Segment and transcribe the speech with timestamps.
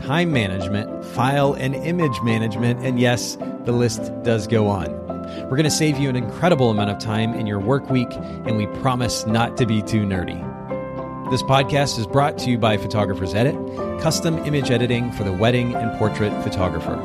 [0.00, 4.96] time management, file and image management, and yes, the list does go on.
[5.44, 8.56] We're going to save you an incredible amount of time in your work week, and
[8.56, 10.42] we promise not to be too nerdy.
[11.30, 13.54] This podcast is brought to you by Photographers Edit,
[14.00, 16.96] custom image editing for the wedding and portrait photographer.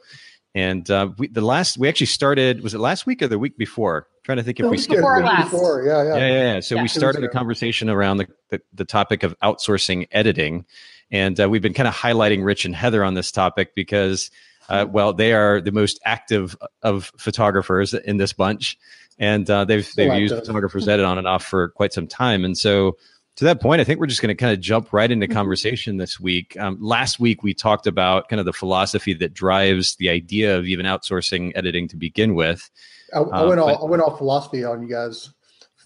[0.56, 3.56] And uh, we, the last we actually started was it last week or the week
[3.56, 4.08] before?
[4.10, 5.52] I'm trying to think if we skipped before last.
[5.52, 6.60] Before, yeah, yeah, yeah, yeah.
[6.60, 6.82] So yeah.
[6.82, 10.66] we started a conversation around the, the, the topic of outsourcing editing,
[11.12, 14.32] and uh, we've been kind of highlighting Rich and Heather on this topic because,
[14.70, 18.78] uh, well, they are the most active of photographers in this bunch,
[19.20, 22.44] and uh, they've they've so used photographers edit on and off for quite some time,
[22.44, 22.98] and so
[23.36, 25.34] to that point, I think we're just going to kind of jump right into mm-hmm.
[25.34, 26.56] conversation this week.
[26.60, 30.66] Um, last week, we talked about kind of the philosophy that drives the idea of
[30.66, 32.70] even outsourcing editing to begin with.
[33.14, 35.32] I, I went um, all I went all philosophy on you guys.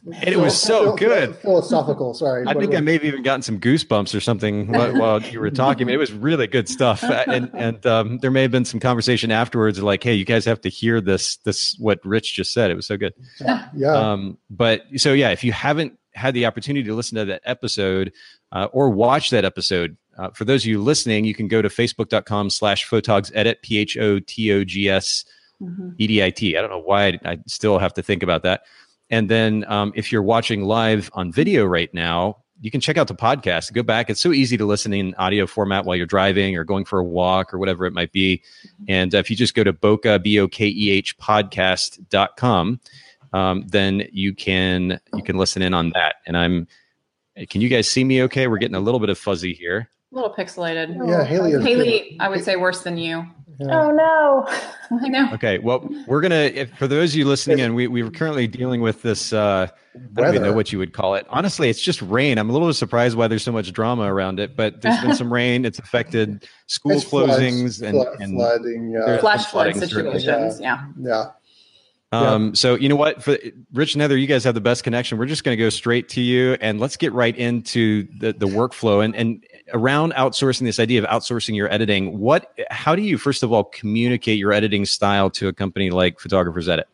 [0.05, 1.35] And it was so good.
[1.37, 2.13] Philosophical.
[2.13, 2.45] Sorry.
[2.47, 5.49] I think I may have even gotten some goosebumps or something while, while you were
[5.49, 5.83] talking.
[5.83, 7.03] I mean, it was really good stuff.
[7.03, 10.61] And and um, there may have been some conversation afterwards, like, "Hey, you guys have
[10.61, 11.37] to hear this.
[11.37, 12.71] This what Rich just said.
[12.71, 13.13] It was so good."
[13.75, 13.91] Yeah.
[13.91, 18.11] Um, but so yeah, if you haven't had the opportunity to listen to that episode
[18.51, 21.69] uh, or watch that episode, uh, for those of you listening, you can go to
[21.69, 25.25] facebook.com slash photogs edit, P H O T O G S
[25.97, 26.57] E D I T.
[26.57, 28.63] I don't know why I, I, still have to think about that.
[29.09, 33.07] And then um, if you're watching live on video right now, you can check out
[33.07, 33.71] the podcast.
[33.73, 34.09] Go back.
[34.09, 37.03] It's so easy to listen in audio format while you're driving or going for a
[37.03, 38.37] walk or whatever it might be.
[38.37, 38.85] Mm-hmm.
[38.87, 42.79] And uh, if you just go to Bokeh, B O K E H podcast.com,
[43.33, 46.15] um, then you can you can listen in on that.
[46.25, 46.67] And I'm
[47.49, 48.47] can you guys see me okay?
[48.47, 49.89] We're getting a little bit of fuzzy here.
[50.11, 50.95] A little pixelated.
[51.07, 51.51] Yeah, Haley.
[51.61, 53.25] Haley, I would say worse than you.
[53.59, 53.81] Yeah.
[53.81, 54.45] Oh no!
[55.03, 55.29] I know.
[55.33, 56.35] Okay, well, we're gonna.
[56.35, 59.33] If, for those of you listening in, we we are currently dealing with this.
[59.33, 61.25] Uh, I don't even know what you would call it.
[61.29, 62.37] Honestly, it's just rain.
[62.37, 65.33] I'm a little surprised why there's so much drama around it, but there's been some
[65.33, 65.65] rain.
[65.65, 69.17] It's affected school it's closings floods, and, flood, and flooding, yeah.
[69.17, 70.61] flash flood situations.
[70.61, 70.85] Yeah.
[70.99, 71.31] yeah.
[72.11, 73.37] Um, So you know what, for
[73.73, 75.17] Rich and Heather, you guys have the best connection.
[75.17, 78.47] We're just going to go straight to you, and let's get right into the the
[78.47, 80.61] workflow and and around outsourcing.
[80.61, 82.17] This idea of outsourcing your editing.
[82.17, 82.57] What?
[82.69, 86.69] How do you first of all communicate your editing style to a company like Photographers
[86.69, 86.87] Edit?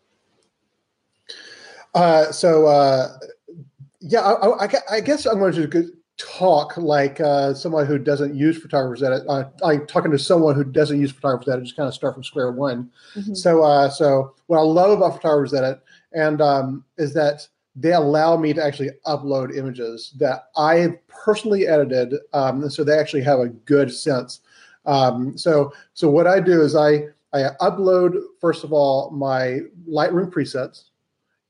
[1.93, 3.09] Uh, so uh,
[3.99, 8.57] yeah, I, I, I, guess I'm going to talk like uh, someone who doesn't use
[8.57, 9.23] photographers edit.
[9.27, 12.23] Uh, I'm talking to someone who doesn't use photographers edit, just kind of start from
[12.23, 12.89] square one.
[13.15, 13.33] Mm-hmm.
[13.33, 15.81] So, uh, so what I love about photographers edit
[16.13, 22.13] and um, is that they allow me to actually upload images that I personally edited,
[22.33, 24.41] um, so they actually have a good sense.
[24.85, 30.31] Um, so, so what I do is I I upload first of all my Lightroom
[30.31, 30.89] presets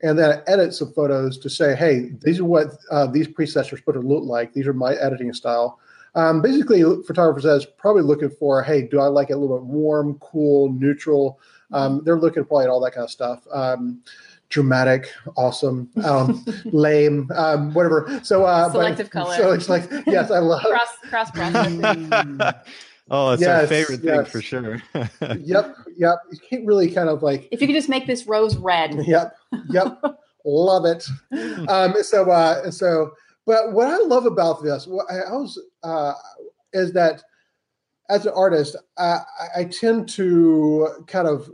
[0.04, 3.72] and then I edit some photos to say, hey, these are what uh, these presets
[3.72, 4.54] are supposed to look like.
[4.54, 5.80] These are my editing style.
[6.16, 9.66] Um, basically, photographers is probably looking for, hey, do I like it a little bit
[9.66, 11.40] warm, cool, neutral?
[11.72, 13.48] Um, they're looking probably at all that kind of stuff.
[13.52, 14.04] Um,
[14.50, 18.20] dramatic, awesome, um, lame, um, whatever.
[18.24, 19.36] So uh, selective but, color.
[19.38, 20.62] So it's like, yes, I love
[21.10, 21.82] cross cross processing.
[23.10, 24.16] Oh, it's yes, our favorite yes.
[24.16, 24.82] thing for sure.
[25.40, 26.20] yep, yep.
[26.32, 27.48] You can't really kind of like.
[27.52, 28.96] If you could just make this rose red.
[29.06, 29.36] Yep,
[29.70, 30.02] yep.
[30.46, 31.06] love it.
[31.70, 33.12] Um, so, uh, so,
[33.46, 36.14] but what I love about this, what I, I was, uh,
[36.72, 37.24] is that
[38.10, 39.20] as an artist, I,
[39.56, 41.50] I tend to kind of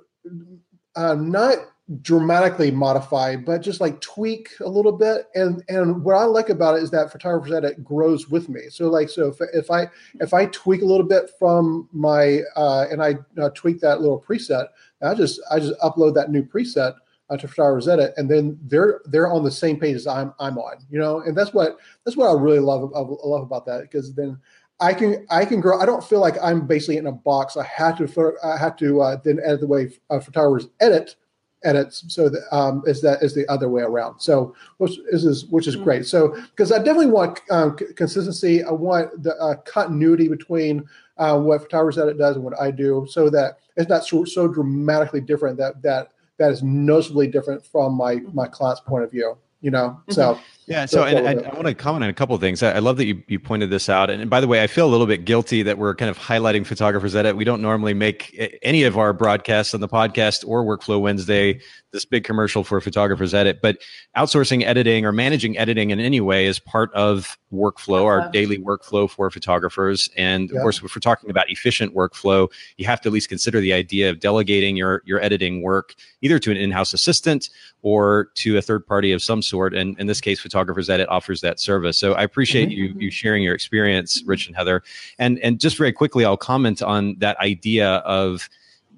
[0.95, 1.57] uh, not
[2.01, 5.27] dramatically modify, but just like tweak a little bit.
[5.35, 8.61] And and what I like about it is that Photographers Edit grows with me.
[8.69, 9.87] So like so if, if I
[10.19, 14.21] if I tweak a little bit from my uh, and I uh, tweak that little
[14.21, 14.67] preset,
[15.01, 16.95] I just I just upload that new preset.
[17.29, 20.57] uh, to Photographer's Edit, and then they're they're on the same page as I'm I'm
[20.57, 23.81] on, you know, and that's what that's what I really love I love about that
[23.81, 24.39] because then
[24.79, 25.79] I can I can grow.
[25.79, 27.57] I don't feel like I'm basically in a box.
[27.57, 31.15] I have to I have to uh, then edit the way uh, photographers edit
[31.63, 32.03] edits.
[32.07, 34.19] So that um, is that is the other way around.
[34.19, 36.05] So which is which is great.
[36.05, 38.63] So because I definitely want um, c- consistency.
[38.63, 43.05] I want the uh, continuity between uh, what photographers edit does and what I do,
[43.09, 47.95] so that it's not so, so dramatically different that that that is noticeably different from
[47.95, 50.41] my my client's point of view you know so mm-hmm.
[50.69, 52.63] Yeah so and I, I, want to comment on a couple of things.
[52.63, 54.87] I, I, love that you, you pointed this out and, by the way i feel
[54.87, 58.59] a little bit guilty that we're kind of highlighting photographers edit we don't normally make
[58.61, 61.59] any of our broadcasts on the podcast or workflow wednesday
[61.91, 63.79] this big commercial for photographers edit but
[64.15, 68.29] outsourcing editing or managing editing in any way is part of workflow our uh-huh.
[68.29, 70.09] daily workflow for photographers.
[70.15, 73.59] And of course if we're talking about efficient workflow you have to at least consider
[73.59, 77.49] the idea of delegating your your editing work either to an in-house assistant
[77.81, 79.73] or to a third party of some sort.
[79.73, 80.58] And in this case photographers
[80.89, 82.77] edit offers that service so i appreciate mm-hmm.
[82.77, 84.81] you you sharing your experience rich and heather
[85.17, 88.49] and and just very quickly i'll comment on that idea of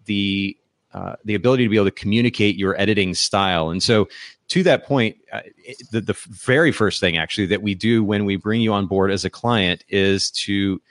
[0.06, 0.58] the
[0.94, 3.70] uh, the ability to be able to communicate your editing style.
[3.70, 4.10] And so,
[4.50, 5.40] to that point, uh,
[5.92, 9.10] the, the very first thing actually that we do when we bring you on board
[9.10, 10.82] as a client is to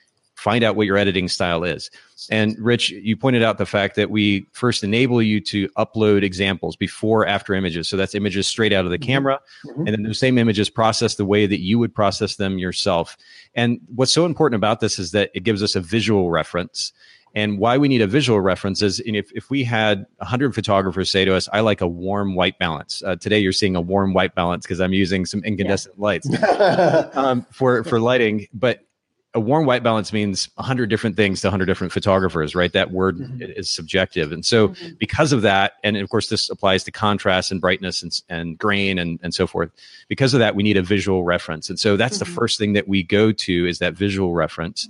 [0.41, 1.91] find out what your editing style is.
[2.31, 6.77] And Rich, you pointed out the fact that we first enable you to upload examples
[6.77, 7.89] before after images.
[7.89, 9.07] So that's images straight out of the mm-hmm.
[9.07, 9.41] camera.
[9.67, 9.87] Mm-hmm.
[9.87, 13.19] And then those same images processed the way that you would process them yourself.
[13.55, 16.93] And what's so important about this is that it gives us a visual reference.
[17.35, 21.27] And why we need a visual reference is if, if we had 100 photographers say
[21.27, 23.03] to us, I like a warm white balance.
[23.05, 26.03] Uh, today you're seeing a warm white balance because I'm using some incandescent yeah.
[26.03, 26.29] lights
[27.17, 28.49] um, for, for lighting.
[28.55, 28.87] But
[29.35, 32.73] a warm white balance means 100 different things to 100 different photographers, right?
[32.73, 33.43] That word mm-hmm.
[33.43, 34.32] is subjective.
[34.32, 34.94] And so, mm-hmm.
[34.99, 38.99] because of that, and of course, this applies to contrast and brightness and, and grain
[38.99, 39.71] and, and so forth.
[40.09, 41.71] Because of that, we need a visual reference.
[41.71, 42.31] And so, that's mm-hmm.
[42.31, 44.88] the first thing that we go to is that visual reference.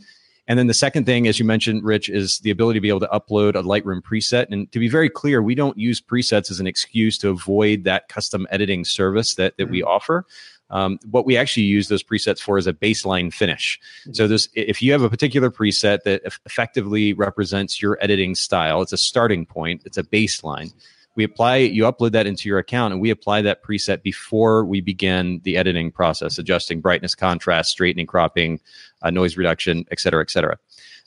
[0.48, 3.00] And then the second thing, as you mentioned, Rich, is the ability to be able
[3.00, 4.46] to upload a Lightroom preset.
[4.50, 8.08] And to be very clear, we don't use presets as an excuse to avoid that
[8.08, 9.88] custom editing service that, that we mm-hmm.
[9.88, 10.26] offer.
[10.70, 13.80] Um, what we actually use those presets for is a baseline finish.
[14.12, 18.92] So this, if you have a particular preset that effectively represents your editing style, it's
[18.92, 20.72] a starting point, it's a baseline.
[21.16, 24.80] We apply, you upload that into your account, and we apply that preset before we
[24.80, 28.60] begin the editing process, adjusting brightness, contrast, straightening, cropping,
[29.02, 30.56] uh, noise reduction, et cetera, et cetera.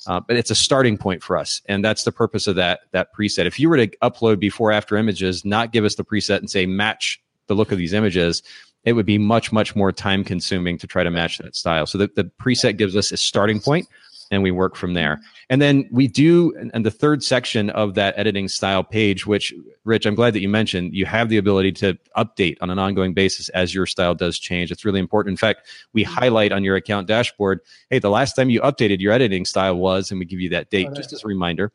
[0.06, 3.16] Uh, but it's a starting point for us, and that's the purpose of that that
[3.16, 3.46] preset.
[3.46, 6.66] If you were to upload before after images, not give us the preset and say
[6.66, 8.44] match the look of these images,
[8.86, 11.86] it would be much much more time consuming to try to match that style.
[11.86, 13.88] So the, the preset gives us a starting point
[14.32, 15.22] and we work from there.
[15.50, 19.54] And then we do and the third section of that editing style page which
[19.86, 23.14] rich i'm glad that you mentioned you have the ability to update on an ongoing
[23.14, 24.72] basis as your style does change.
[24.72, 25.34] It's really important.
[25.34, 27.60] In fact we highlight on your account dashboard
[27.90, 30.70] hey the last time you updated your editing style was and we give you that
[30.70, 31.72] date just as a reminder.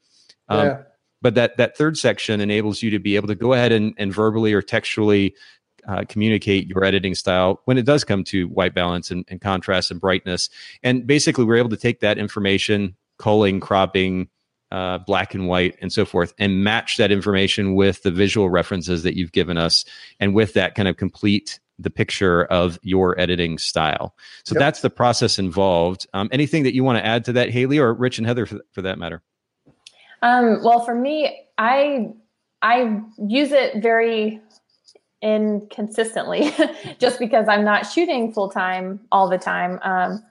[0.50, 0.82] Um, yeah.
[1.20, 4.12] but that that third section enables you to be able to go ahead and, and
[4.12, 5.34] verbally or textually
[5.86, 9.90] uh, communicate your editing style when it does come to white balance and, and, contrast
[9.90, 10.48] and brightness.
[10.82, 14.28] And basically, we're able to take that information, culling, cropping,
[14.70, 19.02] uh, black and white, and so forth, and match that information with the visual references
[19.02, 19.84] that you've given us,
[20.20, 24.14] and with that kind of complete the picture of your editing style.
[24.44, 24.60] So yep.
[24.60, 26.06] that's the process involved.
[26.12, 28.60] Um, anything that you want to add to that, Haley, or Rich and Heather, for,
[28.72, 29.22] for that matter?
[30.22, 32.08] Um, well, for me, I
[32.60, 34.40] I use it very
[35.22, 36.52] inconsistently
[36.98, 39.78] just because I'm not shooting full time all the time.
[39.82, 40.22] Um,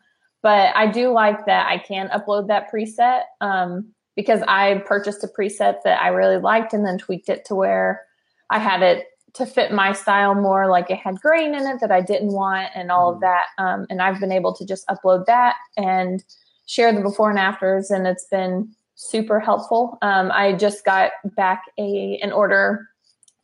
[0.41, 5.27] but I do like that I can upload that preset um, because I purchased a
[5.27, 8.01] preset that I really liked and then tweaked it to where
[8.49, 10.67] I had it to fit my style more.
[10.67, 13.21] Like it had grain in it that I didn't want and all of mm.
[13.21, 13.45] that.
[13.57, 16.23] Um, and I've been able to just upload that and
[16.65, 19.97] share the before and afters, and it's been super helpful.
[20.01, 22.87] Um, I just got back a an order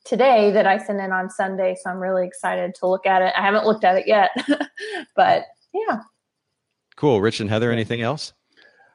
[0.04, 1.76] today that I sent in on Sunday.
[1.82, 3.34] So I'm really excited to look at it.
[3.38, 4.32] I haven't looked at it yet,
[5.16, 6.00] but yeah.
[6.96, 7.22] Cool.
[7.22, 8.34] Rich and Heather, anything else?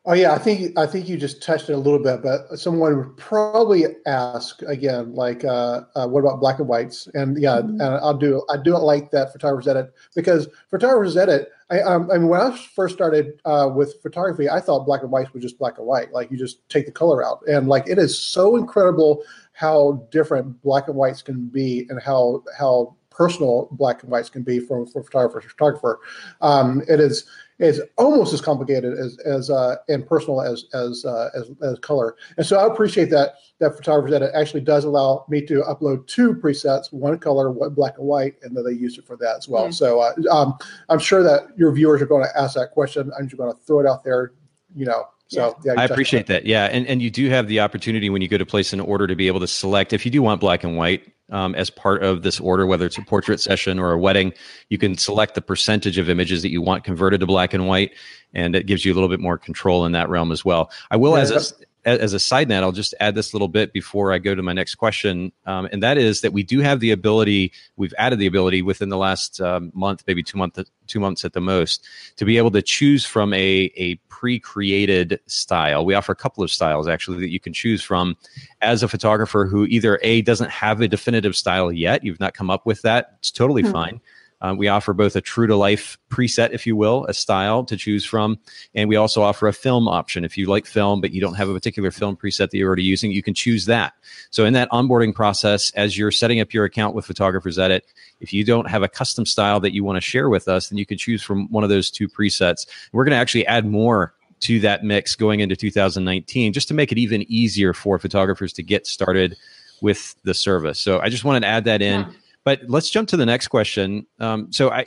[0.08, 2.96] Oh yeah, I think I think you just touched it a little bit, but someone
[2.96, 7.08] would probably ask again, like, uh, uh, what about black and whites?
[7.12, 7.72] And yeah, mm-hmm.
[7.72, 11.50] and I'll do I do it like that photographers edit because photographers edit.
[11.70, 15.10] I, um, I mean, when I first started uh, with photography, I thought black and
[15.10, 17.86] whites were just black and white, like you just take the color out, and like
[17.86, 19.22] it is so incredible
[19.52, 24.42] how different black and whites can be and how how personal black and whites can
[24.42, 25.98] be from, from photographer to photographer.
[26.40, 27.24] Um, it is
[27.58, 32.16] is almost as complicated as as uh, and personal as as, uh, as as color.
[32.36, 36.06] And so I appreciate that that photographer that it actually does allow me to upload
[36.06, 39.36] two presets, one color, one black and white, and then they use it for that
[39.38, 39.64] as well.
[39.64, 39.72] Mm-hmm.
[39.72, 40.54] So uh, um,
[40.88, 43.10] I'm sure that your viewers are going to ask that question.
[43.18, 44.32] I'm just going to throw it out there.
[44.76, 46.46] You know, so yeah, I appreciate that.
[46.46, 49.06] Yeah, and and you do have the opportunity when you go to place an order
[49.06, 52.02] to be able to select if you do want black and white um, as part
[52.02, 54.32] of this order, whether it's a portrait session or a wedding,
[54.70, 57.92] you can select the percentage of images that you want converted to black and white,
[58.32, 60.70] and it gives you a little bit more control in that realm as well.
[60.90, 61.54] I will, yeah, as a,
[61.88, 64.52] as a side note, I'll just add this little bit before I go to my
[64.52, 67.52] next question, um, and that is that we do have the ability.
[67.76, 71.32] We've added the ability within the last um, month, maybe two months, two months at
[71.32, 75.84] the most, to be able to choose from a a pre-created style.
[75.84, 78.16] We offer a couple of styles actually that you can choose from
[78.60, 82.02] as a photographer who either a doesn't have a definitive style yet.
[82.04, 83.14] You've not come up with that.
[83.18, 83.72] It's totally mm-hmm.
[83.72, 84.00] fine
[84.40, 87.76] um, we offer both a true to life preset, if you will, a style to
[87.76, 88.38] choose from,
[88.74, 90.24] and we also offer a film option.
[90.24, 92.84] If you like film, but you don't have a particular film preset that you're already
[92.84, 93.94] using, you can choose that.
[94.30, 97.84] So in that onboarding process, as you're setting up your account with Photographers Edit,
[98.20, 100.78] if you don't have a custom style that you want to share with us, then
[100.78, 102.66] you can choose from one of those two presets.
[102.92, 106.92] We're going to actually add more to that mix going into 2019 just to make
[106.92, 109.36] it even easier for photographers to get started
[109.82, 110.78] with the service.
[110.78, 112.02] So I just wanted to add that in.
[112.02, 112.10] Yeah
[112.44, 114.06] but let's jump to the next question.
[114.20, 114.84] Um, so, I,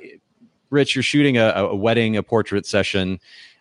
[0.70, 3.20] Rich, you're shooting a, a wedding, a portrait session.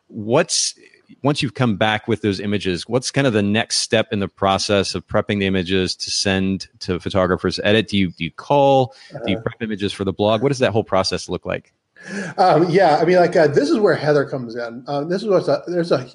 [0.08, 0.74] What's
[1.22, 4.28] once you've come back with those images, what's kind of the next step in the
[4.28, 7.88] process of prepping the images to send to photographers edit?
[7.88, 8.94] Do you do you cull?
[9.10, 9.42] Do you uh-huh.
[9.42, 10.42] prep images for the blog?
[10.42, 11.72] What does that whole process look like?
[12.38, 14.84] Um, yeah, I mean, like uh, this is where Heather comes in.
[14.86, 16.08] Um, this is what's a, there's a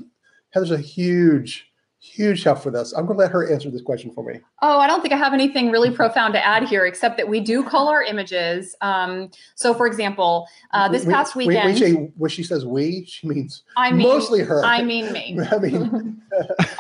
[0.52, 1.68] Heather's a huge
[2.06, 2.94] huge help for this.
[2.94, 4.40] I'm going to let her answer this question for me.
[4.62, 7.40] Oh, I don't think I have anything really profound to add here, except that we
[7.40, 8.76] do cull our images.
[8.82, 13.06] Um, so, for example, uh, this we, past weekend, we, we, when she says "we,"
[13.06, 14.64] she means I mean, mostly her.
[14.64, 15.40] I mean me.
[15.52, 16.22] I mean,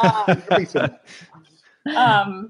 [0.01, 2.49] um, um,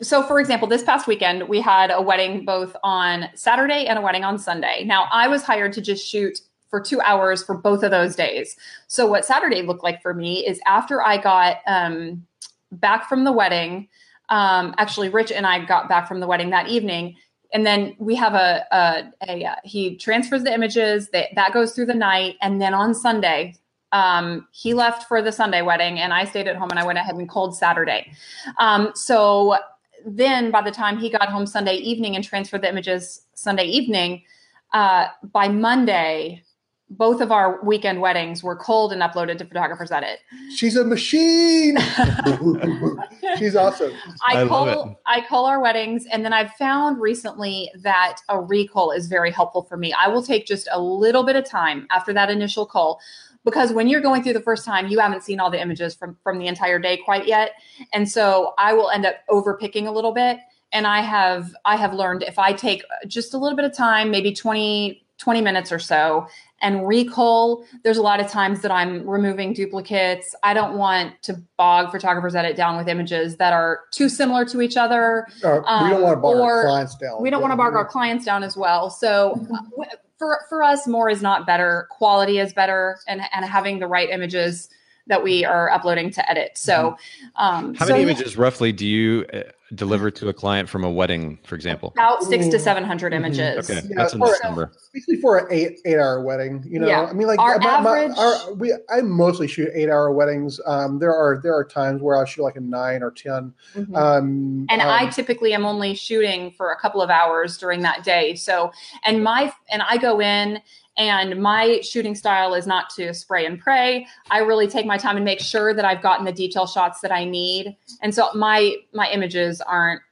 [0.00, 4.02] so for example this past weekend we had a wedding both on saturday and a
[4.02, 6.40] wedding on sunday now i was hired to just shoot
[6.74, 8.56] for two hours for both of those days.
[8.88, 12.26] So what Saturday looked like for me is after I got um,
[12.72, 13.88] back from the wedding.
[14.28, 17.14] Um, actually, Rich and I got back from the wedding that evening,
[17.52, 21.74] and then we have a, a, a, a he transfers the images that that goes
[21.74, 23.54] through the night, and then on Sunday.
[23.92, 26.98] Um, he left for the Sunday wedding, and I stayed at home, and I went
[26.98, 28.10] ahead and culled Saturday.
[28.58, 29.58] Um, so
[30.04, 34.24] then, by the time he got home Sunday evening and transferred the images Sunday evening,
[34.72, 36.42] uh, by Monday,
[36.90, 40.20] both of our weekend weddings were culled and uploaded to Photographers Edit.
[40.54, 41.76] She's a machine.
[43.38, 43.92] She's awesome.
[44.28, 48.90] I, I cull I cull our weddings, and then I've found recently that a recall
[48.90, 49.92] is very helpful for me.
[49.92, 53.00] I will take just a little bit of time after that initial cull
[53.44, 56.16] because when you're going through the first time you haven't seen all the images from
[56.22, 57.52] from the entire day quite yet
[57.92, 60.38] and so i will end up overpicking a little bit
[60.72, 64.10] and i have i have learned if i take just a little bit of time
[64.10, 66.28] maybe 20 20 minutes or so
[66.60, 67.64] and recall.
[67.82, 72.34] there's a lot of times that i'm removing duplicates i don't want to bog photographers
[72.34, 76.14] edit down with images that are too similar to each other uh, we don't want
[76.14, 78.90] to bog our clients down we don't want to bog our clients down as well
[78.90, 79.82] so mm-hmm.
[80.18, 84.10] for for us more is not better quality is better and and having the right
[84.10, 84.68] images
[85.06, 87.44] that we are uploading to edit so mm-hmm.
[87.44, 89.42] um, how many images roughly do you uh,
[89.74, 91.92] deliver to a client from a wedding, for example?
[91.94, 93.24] About six to seven hundred mm-hmm.
[93.24, 93.70] images.
[93.70, 94.72] Okay, yeah, that's a nice number.
[94.92, 97.04] Basically, for an eight eight hour wedding, you know, yeah.
[97.04, 98.16] I mean, like our my, average.
[98.16, 100.60] My, our, we I mostly shoot eight hour weddings.
[100.66, 103.94] Um, there are there are times where I'll shoot like a nine or 10 mm-hmm.
[103.94, 108.04] um, and um, I typically am only shooting for a couple of hours during that
[108.04, 108.34] day.
[108.34, 108.72] So,
[109.04, 110.60] and my and I go in
[110.96, 114.06] and my shooting style is not to spray and pray.
[114.30, 117.12] I really take my time and make sure that I've gotten the detail shots that
[117.12, 117.76] I need.
[118.02, 120.02] And so my my images aren't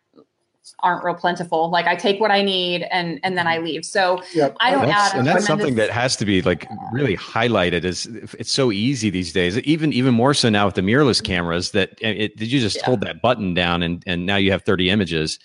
[0.81, 1.71] aren't real plentiful.
[1.71, 3.67] Like I take what I need and and then I mm-hmm.
[3.67, 3.85] leave.
[3.85, 4.57] So yep.
[4.61, 5.19] I don't that's, add.
[5.19, 7.85] And that's something that has to be like really highlighted.
[7.85, 9.59] Is it's so easy these days.
[9.61, 12.85] Even even more so now with the mirrorless cameras that it, you just yeah.
[12.85, 15.39] hold that button down and and now you have 30 images.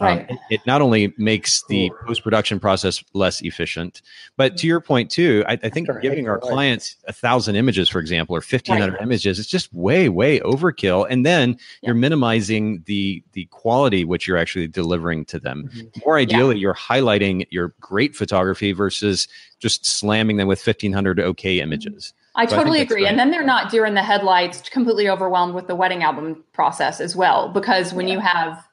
[0.00, 0.30] Um, right.
[0.30, 4.02] Um, it, it, not only makes the post production process less efficient,
[4.36, 8.00] but to your point too, I, I think giving our clients a thousand images, for
[8.00, 9.02] example, or fifteen hundred right.
[9.02, 11.06] images, it's just way, way overkill.
[11.08, 11.56] And then yeah.
[11.88, 15.70] you're minimizing the the quality which you're actually delivering to them.
[15.72, 16.00] Mm-hmm.
[16.04, 16.62] More ideally, yeah.
[16.62, 19.28] you're highlighting your great photography versus
[19.60, 21.64] just slamming them with fifteen hundred okay mm-hmm.
[21.64, 22.12] images.
[22.34, 23.02] I so totally I agree.
[23.02, 23.10] Great.
[23.10, 27.00] And then they're not deer in the headlights, completely overwhelmed with the wedding album process
[27.00, 27.48] as well.
[27.48, 28.14] Because when yeah.
[28.14, 28.68] you have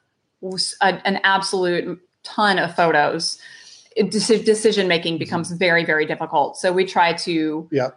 [0.80, 3.38] a, an absolute ton of photos,
[3.96, 5.18] decision making mm-hmm.
[5.18, 6.56] becomes very very difficult.
[6.56, 7.90] So we try to yeah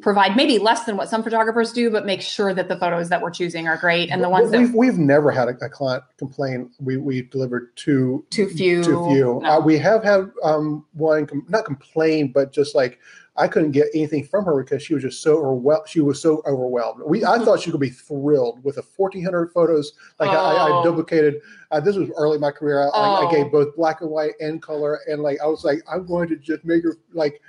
[0.00, 3.20] provide maybe less than what some photographers do, but make sure that the photos that
[3.22, 6.02] we're choosing are great and the ones we've, that we've never had a, a, client
[6.18, 8.82] complain we we delivered too too few.
[8.82, 9.40] Too few.
[9.42, 9.44] No.
[9.44, 12.98] Uh, we have had um, one com- not complain, but just like
[13.36, 15.88] I couldn't get anything from her because she was just so overwhelmed.
[15.88, 17.02] She was so overwhelmed.
[17.06, 19.92] We I thought she could be thrilled with a 1,400 photos.
[20.18, 20.82] Like I, I Oh.
[20.84, 21.40] duplicated.
[21.70, 22.82] Uh, this was early in my career.
[22.82, 22.90] I, I
[23.24, 23.30] Oh.
[23.30, 26.36] gave both black and white and color, and like I was like, I'm going to
[26.36, 27.40] just make her like.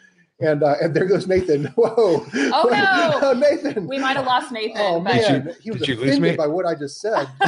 [0.42, 1.66] And uh, and there goes Nathan.
[1.76, 2.26] Whoa!
[2.34, 3.20] Oh, no.
[3.30, 3.88] Oh, Nathan!
[3.88, 4.78] we might have lost Nathan.
[4.82, 6.36] Oh but man, he was did you lose offended me?
[6.38, 7.28] by what I just said.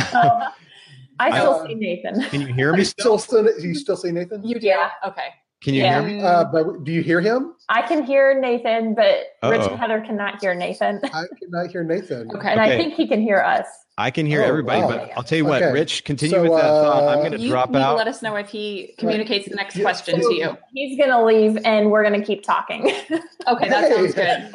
[1.19, 2.21] I still Uh, see Nathan.
[2.29, 3.17] Can you hear me still?
[3.17, 4.43] still, still you still see Nathan?
[4.43, 4.65] you do.
[4.67, 4.89] Yeah.
[5.05, 5.27] Okay.
[5.61, 6.01] Can you Yeah.
[6.01, 6.21] hear me?
[6.23, 7.53] Uh, but do you hear him?
[7.69, 9.15] I can hear Nathan, but
[9.49, 9.69] Rich Uh-oh.
[9.69, 10.99] and Heather cannot hear Nathan.
[11.03, 12.29] I cannot hear Nathan.
[12.35, 12.51] Okay.
[12.51, 12.73] And Okay.
[12.73, 13.65] I think he can hear us.
[13.95, 14.87] I can hear Oh, everybody, wow.
[14.87, 15.71] but I'll tell you what, Okay.
[15.71, 17.03] Rich, continue So, with that thought.
[17.13, 17.95] I'm uh, going to drop need out.
[17.95, 19.83] let us know if he communicates the next Yeah.
[19.83, 20.57] question So- to you.
[20.73, 22.91] He's going to leave and we're going to keep talking.
[23.45, 24.51] Okay, that sounds good.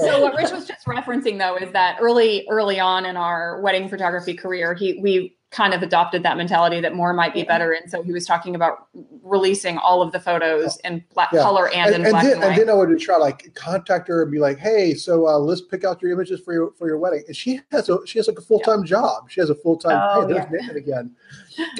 [0.00, 3.88] So what Rich was just referencing though is that early early on in our wedding
[3.88, 7.90] photography career, he we kind of adopted that mentality that more might be better, and
[7.90, 8.86] so he was talking about
[9.22, 11.42] releasing all of the photos in black Yeah.
[11.42, 12.48] color and, in and, black then, and white.
[12.50, 15.60] and then I would try like contact her and be like, "Hey, so uh, let's
[15.60, 18.28] pick out your images for your for your wedding." And she has a she has
[18.28, 19.28] like a full time job.
[19.30, 20.00] She has a full time.
[20.00, 21.10] Oh, hey, there's Nathan again.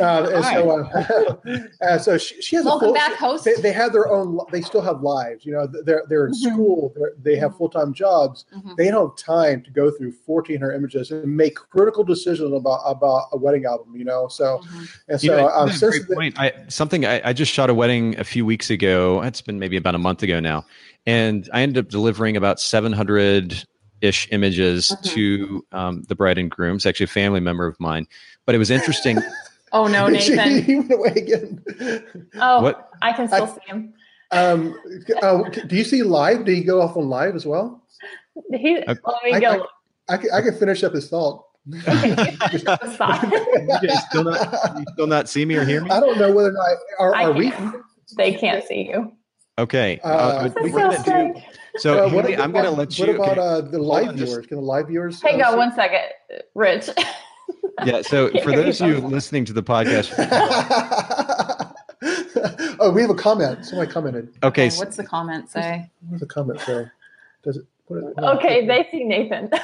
[0.01, 2.95] Uh, and so, uh, uh, so she, she has Welcome a full.
[2.95, 3.45] back, host.
[3.45, 4.39] They, they have their own.
[4.51, 5.47] They still have lives.
[5.47, 6.53] You know, they're they're in Mhm.
[6.53, 6.93] school.
[6.97, 8.45] They're, they have full time jobs.
[8.55, 8.77] Mhm.
[8.77, 13.29] They don't have time to go through 1,400 images and make critical decisions about about
[13.33, 13.95] a wedding album.
[13.97, 14.89] You know, so Mhm.
[15.09, 16.39] and You so know, um, that's since great point.
[16.41, 19.23] I, something I, I just shot a wedding a few weeks ago.
[19.23, 20.65] It's been maybe about a month ago now,
[21.07, 23.65] and I ended up delivering about 700
[24.01, 25.03] ish images Mhm.
[25.13, 26.77] to um, the bride and groom.
[26.77, 28.07] It's actually a family member of mine,
[28.47, 29.19] but it was interesting.
[29.73, 30.65] Oh no, Nathan.
[30.65, 31.63] he went away again.
[32.41, 32.91] oh, What?
[33.03, 33.95] I can still I- see him.
[34.33, 34.77] Um,
[35.23, 36.45] uh, do you see live?
[36.45, 37.81] Do you go off on live as well?
[38.53, 38.87] He, Okay.
[38.89, 39.67] let me I- go.
[40.09, 41.45] I can, I can finish up his thought.
[41.81, 43.23] Stop.
[43.25, 45.91] you guys still not, you still not see me or hear me?
[45.91, 47.51] I don't know whether or not are, I are we.
[47.51, 47.83] can.
[48.17, 49.13] They can't see you.
[49.59, 50.01] Okay.
[50.03, 51.41] Uh, Uh, we're so gonna do-
[51.77, 53.07] so Uh, what Haley, about- I'm going to let you.
[53.07, 53.41] What about okay.
[53.41, 54.47] uh, the live on, just- viewers?
[54.47, 55.23] Can the live viewers?
[55.23, 56.01] Hang uh, on see- one second,
[56.55, 56.89] Rich.
[57.85, 58.03] yeah.
[58.03, 60.13] So for those of you listening to the podcast,
[62.81, 63.65] oh, we have a comment.
[63.67, 64.29] Somebody commented.
[64.43, 64.67] okay.
[64.69, 65.91] Okay, what's the comment say?
[66.09, 66.87] What's the comment say?
[67.45, 67.67] Does it?
[67.87, 69.51] What, what- okay, they see Nathan.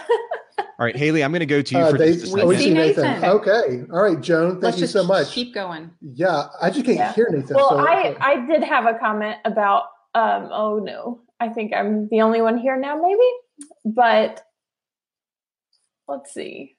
[0.78, 2.42] All right, Haley, I'm going to go to you Uh, for they, just a We
[2.42, 3.04] oh, we see see Nathan.
[3.04, 3.30] Nathan.
[3.30, 3.82] Okay.
[3.90, 4.50] All right, Joan.
[4.52, 5.30] Thank Let's you just so much.
[5.32, 5.90] keep going.
[6.02, 7.14] Yeah, I just can't Yeah.
[7.14, 7.56] hear Nathan.
[7.56, 9.84] well, so, I I did have a comment about.
[10.14, 13.30] Um, oh no, I think I'm the only one here now, maybe.
[13.86, 14.42] But
[16.08, 16.76] let's see.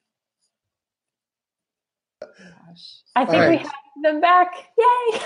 [3.16, 4.52] I think All we have them back.
[4.78, 5.20] Yay!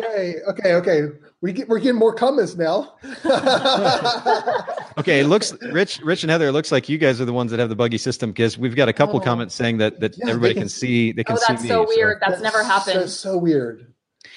[0.00, 0.34] Yay.
[0.48, 0.74] Okay.
[0.74, 1.02] Okay.
[1.40, 2.96] We get we're getting more comments now.
[4.98, 6.48] Okay, it looks Rich, Rich and Heather.
[6.48, 8.74] It looks like you guys are the ones that have the buggy system because we've
[8.76, 9.20] got a couple Oh.
[9.20, 11.12] comments saying that that Yeah, everybody can- can see.
[11.12, 11.68] They can Oh, see that's me.
[11.68, 12.18] so weird.
[12.26, 13.10] That's, never So, happened.
[13.10, 13.86] so weird.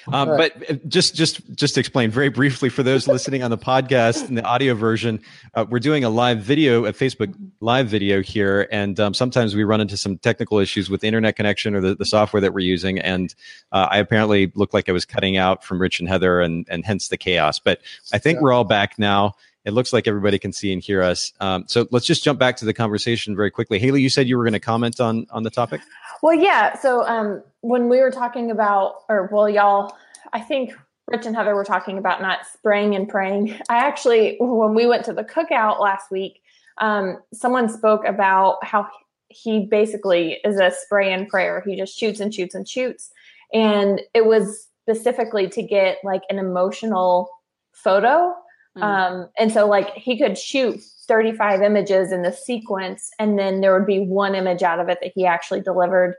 [0.08, 0.52] Um, All right.
[0.58, 4.26] But uh, just just just to explain very briefly for those listening on the podcast
[4.28, 5.20] and the audio version,
[5.54, 9.62] uh, we're doing a live video, a Facebook live video here, and um, sometimes we
[9.64, 12.60] run into some technical issues with the internet connection or the, the software that we're
[12.60, 13.34] using, and
[13.70, 16.84] uh, I apparently looked like I was cutting out from Rich and Heather, and and
[16.84, 17.58] hence the chaos.
[17.60, 17.80] But
[18.12, 18.42] I think Yeah.
[18.42, 19.34] we're all back now.
[19.64, 21.32] It looks like everybody can see and hear us.
[21.40, 23.78] Um, so let's just jump back to the conversation very quickly.
[23.78, 25.80] Haley, you said you were going to comment on on the topic.
[26.22, 26.78] Well, yeah.
[26.78, 29.94] So um, when we were talking about, or well, y'all,
[30.32, 30.72] I think
[31.06, 33.52] Rich and Heather were talking about not spraying and praying.
[33.68, 36.42] I actually, when we went to the cookout last week,
[36.78, 38.88] um, someone spoke about how
[39.28, 41.62] he basically is a spray and prayer.
[41.66, 43.10] He just shoots and shoots and shoots.
[43.52, 47.28] And it was specifically to get like an emotional
[47.72, 48.34] photo.
[48.76, 48.82] Mhm.
[48.82, 53.72] Um, and so like he could shoot 35 images in the sequence and then there
[53.76, 56.14] would be one image out of it that he actually delivered.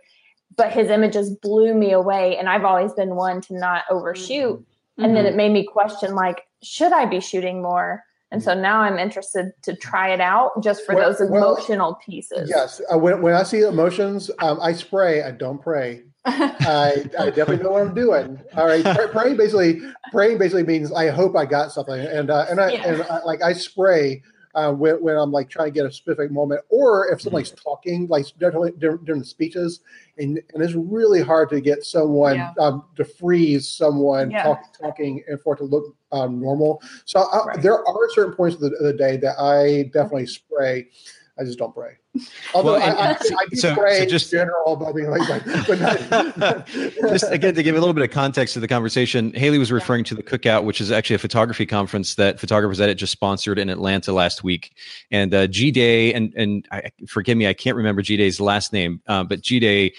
[0.55, 2.37] But his images blew me away.
[2.37, 4.63] And I've always been one to not overshoot.
[4.99, 5.29] And then Mhm.
[5.29, 8.03] it made me question like, should I be shooting more?
[8.31, 11.95] And so now I'm interested to try it out just for Well- those well, emotional
[12.05, 12.49] pieces.
[12.49, 12.81] Yes.
[12.91, 15.23] Uh, when, when I see emotions, um, I spray.
[15.23, 16.03] I don't pray.
[16.25, 18.39] I, I definitely know what I'm doing.
[18.55, 19.81] All right, Pray- praying basically
[20.12, 22.88] praying basically means I hope I got something, and uh, and I Yeah.
[22.88, 24.21] and I, like I spray
[24.55, 28.07] uh, when, when I'm like trying to get a specific moment, or if somebody's talking,
[28.07, 29.79] like definitely during, during speeches,
[30.19, 32.51] and, and it's really hard to get someone Yeah.
[32.59, 34.43] um, to freeze someone Yeah.
[34.43, 36.83] talk, talking and for it to look um, normal.
[37.05, 37.62] So I, Right.
[37.63, 40.88] there are certain points of the, of the day that I definitely spray.
[41.39, 41.93] I just don't pray.
[42.54, 45.67] Although well, I, I, I, do so, pray so just, general, but I mean, like,
[45.67, 45.80] but
[46.38, 49.72] not, just again to give a little bit of context to the conversation, Haley was
[49.72, 53.58] referring to the Cookout, which is actually a photography conference that Photographers Edit just sponsored
[53.58, 54.76] in Atlanta last week.
[55.10, 58.72] And uh, G Day, and and I, forgive me, I can't remember G Day's last
[58.72, 59.93] name, uh, but G Day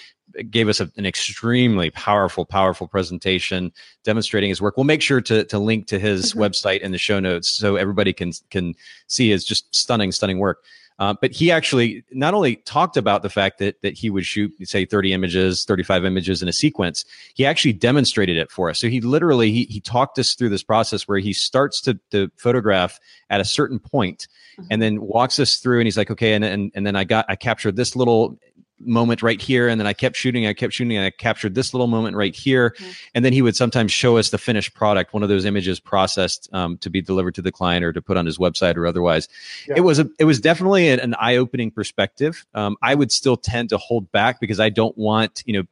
[0.50, 3.72] gave us a, an extremely powerful, powerful presentation
[4.04, 4.76] demonstrating his work.
[4.76, 6.42] We'll make sure to to link to his mm-hmm.
[6.42, 8.74] website in the show notes so everybody can can
[9.06, 10.64] see his just stunning, stunning work.
[10.98, 14.52] Uh, but he actually not only talked about the fact that that he would shoot,
[14.62, 17.04] say, 30 images, 35 images in a sequence,
[17.34, 18.78] he actually demonstrated it for us.
[18.78, 22.30] So he literally he, he talked us through this process where he starts to, to
[22.36, 24.68] photograph at a certain point mm-hmm.
[24.70, 27.26] and then walks us through and he's like, okay, and, and and then I got
[27.28, 28.38] I captured this little
[28.80, 31.72] moment right here and then i kept shooting i kept shooting and i captured this
[31.72, 32.70] little moment right here.
[32.70, 32.90] Mm-hmm.
[33.14, 36.48] and then he would sometimes show us the finished product one of those images processed
[36.52, 39.28] um, to be delivered to the client or to put on his website or otherwise.
[39.68, 39.74] Yeah.
[39.76, 42.44] it was a it was definitely an, an eye-opening perspective.
[42.54, 45.64] Um, i would still tend to hold back because i don't want you know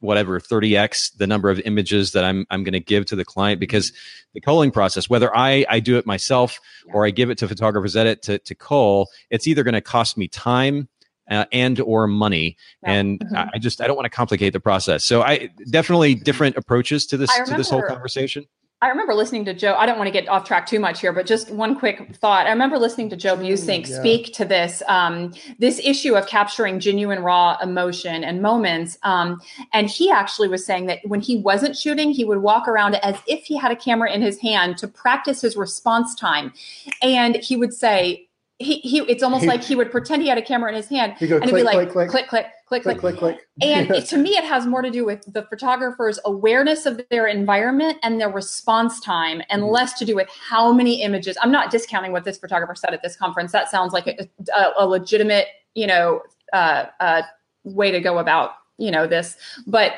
[0.00, 3.60] whatever 30x the number of images that I'm I'm going to give to the client
[3.60, 3.92] because
[4.32, 6.58] the culling process whether I I do it myself
[6.92, 10.16] or I give it to photographers edit to to cull it's either going to cost
[10.16, 10.88] me time
[11.30, 12.92] uh, and or money yeah.
[12.92, 13.48] and mm-hmm.
[13.54, 17.16] i just i don't want to complicate the process so i definitely different approaches to
[17.16, 18.46] this remember, to this whole conversation
[18.82, 19.74] I remember listening to Joe.
[19.74, 22.46] I don't want to get off track too much here, but just one quick thought.
[22.46, 24.00] I remember listening to Joe Buissink yeah.
[24.00, 28.96] speak to this um, this issue of capturing genuine, raw emotion and moments.
[29.02, 29.42] Um,
[29.74, 33.18] and he actually was saying that when he wasn't shooting, he would walk around as
[33.26, 36.54] if he had a camera in his hand to practice his response time.
[37.02, 38.29] And he would say,
[38.60, 40.86] he, he it's almost he, like he would pretend he had a camera in his
[40.88, 42.28] hand go, and he'd be like click click.
[42.28, 45.42] click click click click, click, and to me it has more to do with the
[45.44, 49.72] photographer's awareness of their environment and their response time and mm-hmm.
[49.72, 51.38] less to do with how many images.
[51.42, 53.50] I'm not discounting what this photographer said at this conference.
[53.52, 56.20] That sounds like a, a, a legitimate you know
[56.52, 57.22] uh, uh,
[57.64, 59.36] way to go about you know this.
[59.66, 59.94] But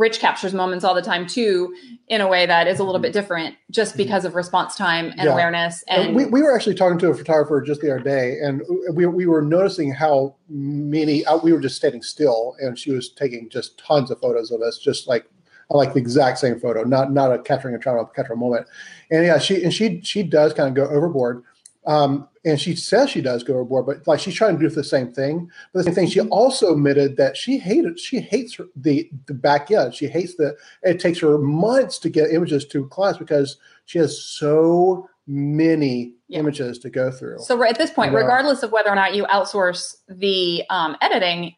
[0.00, 1.74] Rich captures moments all the time too,
[2.08, 3.98] in a way that is a little bit different, just mm-hmm.
[3.98, 5.32] because of response time and yeah.
[5.32, 5.84] awareness.
[5.88, 8.62] And we, we were actually talking to a photographer just the other day, and
[8.94, 13.12] we, we were noticing how many uh, we were just standing still, and she was
[13.12, 15.26] taking just tons of photos of us, just like
[15.70, 18.66] I like the exact same photo, not not a capturing a to capture a moment.
[19.10, 21.44] And yeah, she and she she does kind of go overboard.
[21.86, 24.84] Um, and she says she does go overboard, but like she's trying to do the
[24.84, 25.50] same thing.
[25.72, 29.34] But the same thing, she also admitted that she hated, she hates her, the the
[29.34, 29.94] back end.
[29.94, 30.56] She hates the.
[30.82, 36.38] It takes her months to get images to class because she has so many yeah.
[36.40, 37.38] images to go through.
[37.40, 41.54] So right at this point, regardless of whether or not you outsource the um, editing,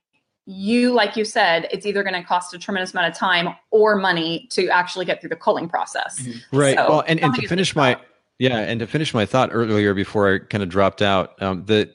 [0.46, 3.96] you like you said it's either going to cost a tremendous amount of time or
[3.96, 6.56] money to actually get through the culling process mm-hmm.
[6.56, 7.96] right so, well and, and to finish my
[8.42, 11.90] yeah, and to finish my thought earlier before I kind of dropped out, um, that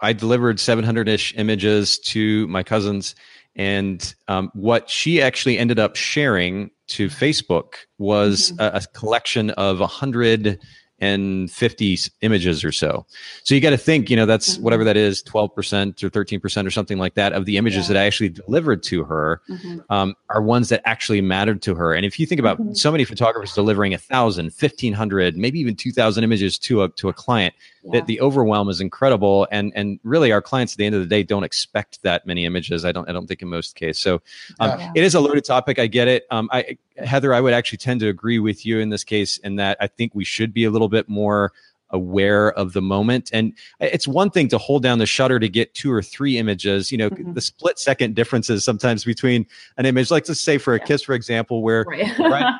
[0.00, 3.14] I delivered 700 ish images to my cousins,
[3.54, 8.76] and um, what she actually ended up sharing to Facebook was mm-hmm.
[8.76, 10.58] a, a, collection of 100
[10.98, 13.06] and 50 images or so.
[13.44, 14.62] So you got to think, you know, that's mm-hmm.
[14.62, 17.94] whatever that is, 12% or 13% or something like that of the images yeah.
[17.94, 19.78] that I actually delivered to her mm-hmm.
[19.90, 21.94] um, are ones that actually mattered to her.
[21.94, 22.72] And if you think about mm-hmm.
[22.72, 27.12] so many photographers delivering a thousand, 1500, maybe even 2000 images to a, to a
[27.12, 27.54] client,
[27.86, 28.00] yeah.
[28.00, 29.46] that the overwhelm is incredible.
[29.50, 32.44] And, and really our clients at the end of the day don't expect that many
[32.44, 32.84] images.
[32.84, 34.02] I don't, I don't think in most cases.
[34.02, 34.22] So
[34.60, 34.92] um, yeah.
[34.94, 35.78] it is a loaded topic.
[35.78, 36.26] I get it.
[36.30, 39.56] Um, I, Heather, I would actually tend to agree with you in this case in
[39.56, 41.52] that I think we should be a little bit more
[41.90, 43.30] aware of the moment.
[43.32, 46.90] And it's one thing to hold down the shutter to get two or three images,
[46.90, 47.32] you know, mm-hmm.
[47.34, 49.46] the split second differences sometimes between
[49.76, 50.84] an image, like let's say for a yeah.
[50.84, 52.18] kiss, for example, where right.
[52.18, 52.54] right,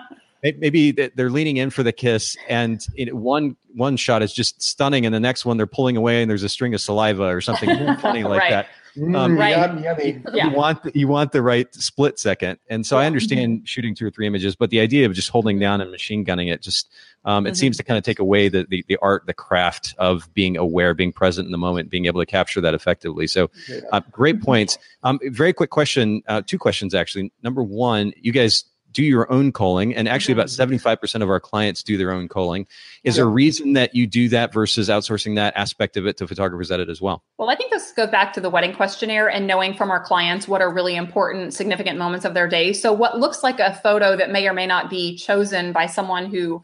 [0.59, 5.15] maybe they're leaning in for the kiss and one one shot is just stunning and
[5.15, 7.69] the next one they're pulling away and there's a string of saliva or something
[8.01, 8.51] funny like right.
[8.51, 9.51] that Mm, um, right.
[9.57, 10.23] Yum, yummy.
[10.33, 13.65] You want the, you want the right split second, and so I understand mm-hmm.
[13.65, 16.49] shooting two or three images, but the idea of just holding down and machine gunning
[16.49, 16.91] it just
[17.27, 17.57] um, it mm-hmm.
[17.57, 20.95] seems to kind of take away the, the, the art, the craft of being aware,
[20.95, 23.27] being present in the moment, being able to capture that effectively.
[23.27, 23.51] So,
[23.93, 24.79] uh, great points.
[25.03, 27.33] Um, very quick question, uh, two questions actually.
[27.43, 28.65] Number one, you guys
[28.97, 29.95] do your own culling.
[29.95, 31.23] and actually about 75% mm-hmm.
[31.23, 32.67] of our clients do their own culling.
[33.05, 36.27] Is there a reason that you do that versus outsourcing that aspect of it to
[36.27, 37.23] photographers edit as well?
[37.37, 40.49] Well, I think this goes back to the wedding questionnaire and knowing from our clients
[40.49, 42.73] what are really important, significant moments of their day.
[42.73, 46.27] So, what looks like a photo that may or may not be chosen by someone
[46.27, 46.63] who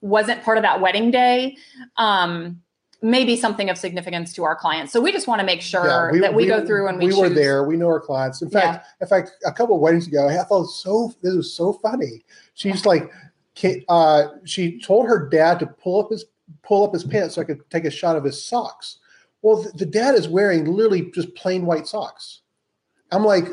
[0.00, 1.56] wasn't part of that wedding day.
[1.96, 2.62] Um,
[3.00, 4.92] may be something of significance to our clients.
[4.92, 6.98] So we just want to make sure yeah, we, that we, we, go through and
[6.98, 7.64] we, we were there.
[7.64, 8.42] We know our clients.
[8.42, 9.04] In fact, yeah.
[9.04, 11.12] in fact, a couple of weddings ago, I thought so.
[11.22, 12.24] This was so funny.
[12.54, 13.10] She's like,
[13.88, 16.24] uh, she told her dad to pull up his
[16.62, 18.98] pull up his pants so I could take a shot of his socks.
[19.42, 22.40] well, the, the dad is wearing literally just plain white socks.
[23.10, 23.46] I'm like,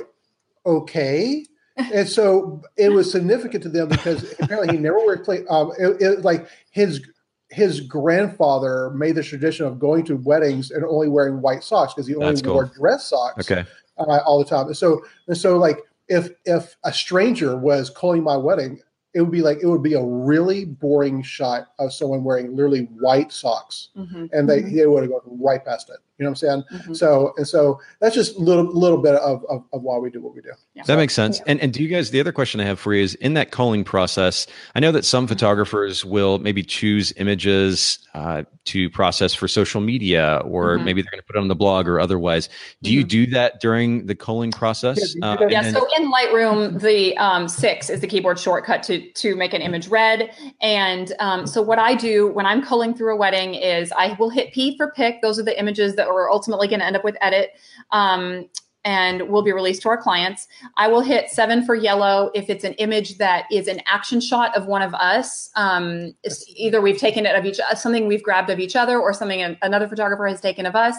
[0.65, 1.45] okay.
[1.77, 5.45] and so it was significant to them because apparently he never wore play.
[5.49, 7.05] Um, it, it, like his
[7.51, 12.07] his grandfather made the tradition of going to weddings and only wearing white socks because
[12.07, 12.73] he only That's wore cool.
[12.75, 13.67] dress socks okay.
[13.97, 14.73] uh, all the time.
[14.73, 18.79] So and so like if if a stranger was culling my wedding,
[19.13, 22.89] it would be like it would be a really boring shot of someone wearing literally
[22.99, 24.25] white socks, mm-hmm.
[24.33, 24.75] and they mm-hmm.
[24.75, 25.97] they would have gone right past it.
[26.17, 26.63] You know what I'm saying?
[26.71, 26.93] Mm-hmm.
[26.93, 30.21] So and so that's just a little little bit of, of, of why we do
[30.21, 30.51] what we do.
[30.73, 30.83] Yeah.
[30.83, 31.39] That makes sense.
[31.39, 31.45] Yeah.
[31.47, 33.51] And and do you guys the other question I have for you is in that
[33.51, 35.33] culling process, I know that some mm-hmm.
[35.33, 40.85] photographers will maybe choose images uh, to process for social media or mm-hmm.
[40.85, 42.47] maybe they're going to put it on the blog or otherwise.
[42.81, 43.07] Do you mm-hmm.
[43.09, 45.15] do that during the culling process?
[45.17, 49.35] Yeah, uh, yeah so in Lightroom, the um, six is the keyboard shortcut to to
[49.35, 50.31] make an image red.
[50.61, 54.29] And um, so what I do when I'm culling through a wedding is I will
[54.29, 55.21] hit P for pick.
[55.21, 57.51] Those are the images that that we're ultimately going to end up with edit
[57.91, 58.47] um,
[58.85, 60.47] and will be released to our clients.
[60.77, 64.55] I will hit seven for yellow if it's an image that is an action shot
[64.55, 65.49] of one of us.
[65.55, 66.13] Um,
[66.47, 69.87] either we've taken it of each something we've grabbed of each other or something another
[69.87, 70.95] photographer has taken of us.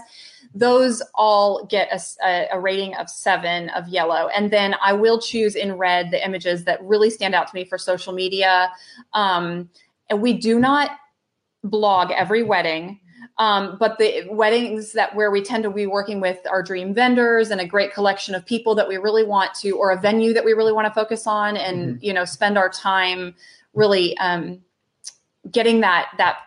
[0.53, 1.89] Those all get
[2.25, 4.29] a, a rating of seven of yellow.
[4.35, 7.65] And then I will choose in red the images that really stand out to me
[7.65, 8.71] for social media.
[9.13, 9.71] Um,
[10.11, 10.91] and we do not
[11.63, 13.01] blog every wedding
[13.39, 17.51] um, but the weddings that where we tend to be working with our dream vendors
[17.51, 20.45] and a great collection of people that we really want to, or a venue that
[20.45, 22.05] we really want to focus on, and mm-hmm.
[22.05, 23.35] you know, spend our time
[23.75, 24.63] really um,
[25.51, 26.39] getting that that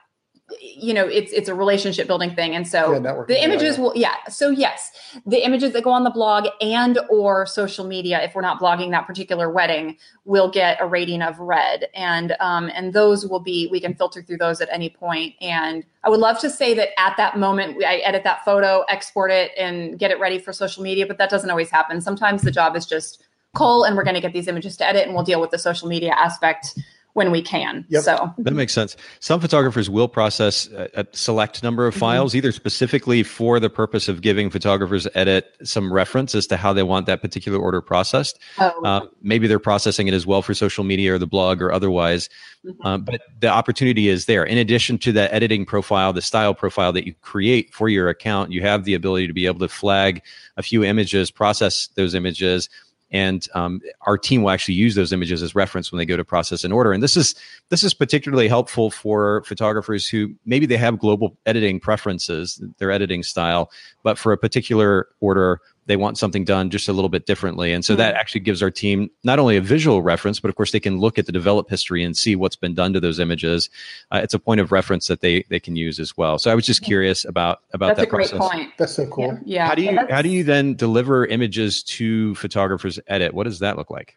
[0.60, 2.56] you know it's it's a relationship building thing.
[2.56, 4.16] And so yeah, the images will yeah.
[4.30, 4.92] So yes
[5.26, 8.92] the images that go on the blog and or social media if we're not blogging
[8.92, 11.88] that particular wedding will get a rating of red.
[11.94, 15.36] And um and those will be we can filter through those at any point.
[15.42, 19.32] And i would love to say that at that moment i edit that photo export
[19.32, 22.02] it and get it ready for social media but that doesn't always happen.
[22.02, 23.24] Sometimes the job is just
[23.56, 25.58] cull and we're going to get these images to edit and we'll deal with the
[25.58, 26.78] social media aspect
[27.14, 27.86] when we can.
[27.90, 28.04] Yep.
[28.04, 28.96] So that makes sense.
[29.20, 32.00] Some photographers will process a, a select number of mm-hmm.
[32.00, 32.38] files, mm-hmm.
[32.38, 36.84] either specifically for the purpose of giving photographers edit some reference as to how they
[36.84, 38.40] want that particular order processed.
[38.60, 38.82] Oh.
[38.84, 42.30] Uh, maybe they're processing it as well for social media or the blog or otherwise.
[42.66, 42.86] Mm-hmm.
[42.86, 44.44] Uh, but the opportunity is there.
[44.44, 48.52] In addition to that editing profile, the style profile that you create for your account,
[48.52, 50.22] you have the ability to be able to flag
[50.58, 52.70] a few images, process those images
[53.12, 56.24] and um, our team will actually use those images as reference when they go to
[56.24, 56.94] process an order.
[56.94, 57.36] And this is
[57.70, 63.24] this is particularly helpful for photographers who maybe they have global editing preferences their editing
[63.24, 63.72] style
[64.04, 67.74] but for a particular order they want something done just a little bit differently.
[67.74, 68.02] And so mm-hmm.
[68.02, 71.00] that actually gives our team not only a visual reference, but of course they can
[71.00, 73.72] look at the develop history and see what's been done to those images.
[74.12, 76.38] Uh, it's a point of reference that they they can use as well.
[76.38, 78.52] So I was just curious about about That's that a great process.
[78.52, 78.72] point.
[78.78, 79.40] That's so cool.
[79.44, 79.56] Yeah.
[79.56, 79.68] yeah.
[79.68, 83.34] How do you yeah, how do you then deliver images to photographers edit?
[83.34, 84.16] What does that look like?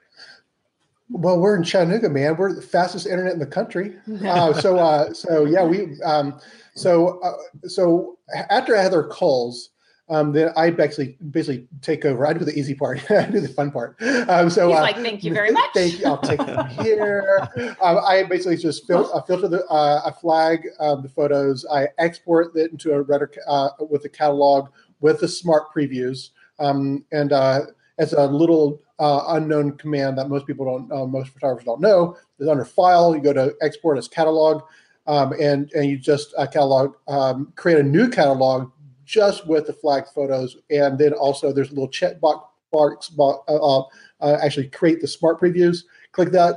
[1.08, 2.36] Well, we're in Chattanooga, man.
[2.36, 3.96] We're the fastest internet in the country.
[4.26, 6.00] Uh, so, uh, so yeah, we.
[6.02, 6.38] Um,
[6.74, 8.18] so, uh, so
[8.50, 9.70] after Heather culls,
[10.08, 12.26] um, then I basically basically take over.
[12.26, 12.98] I do the easy part.
[13.10, 13.96] I do the fun part.
[14.28, 15.70] Um, so He's uh, like, thank you very much.
[15.72, 16.06] Thank you.
[16.06, 17.48] I'll take it here.
[17.80, 21.64] Um, I basically just fil- uh, filter the uh, I flag um, the photos.
[21.72, 24.68] I export it into a Redder uh, with a catalog
[25.00, 26.30] with the smart previews.
[26.58, 27.62] Um, and uh,
[27.98, 32.48] as a little uh, unknown command that most people don't, most photographers don't know, is
[32.48, 33.14] under File.
[33.14, 34.62] You go to Export as Catalog.
[35.08, 38.70] Um, and and you just uh, catalog um, create a new catalog
[39.12, 40.56] just with the flagged photos.
[40.70, 43.84] And then also there's a little check box, box uh, uh,
[44.20, 45.84] uh, actually create the smart previews.
[46.12, 46.54] Click that.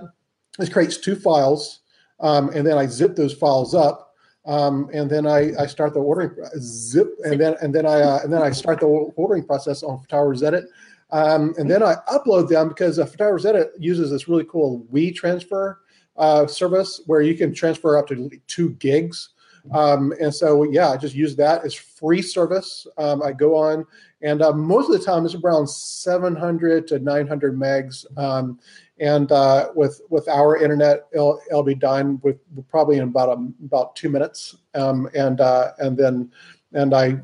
[0.58, 1.82] This creates two files.
[2.22, 4.14] Um, and then I zip those files up.
[4.46, 8.20] Um, and then I, I start the ordering zip, and then and then I uh,
[8.24, 10.66] and then I start the ordering process on Photographer's Edit,
[11.10, 15.78] um, and then I upload them because uh, Edit uses this really cool WeTransfer
[16.18, 19.30] uh, service where you can transfer up to two gigs
[19.74, 22.86] um, and so, yeah, I just use that as free service.
[22.98, 23.86] Um, I go on,
[24.22, 28.06] and uh, most of the time it's around 700 to 900 megs.
[28.18, 28.60] Um,
[29.00, 32.38] and uh, with with our internet, it'll, it'll, be done with
[32.70, 34.56] probably in about a, about two minutes.
[34.74, 36.32] Um, and uh, and then
[36.74, 37.20] and I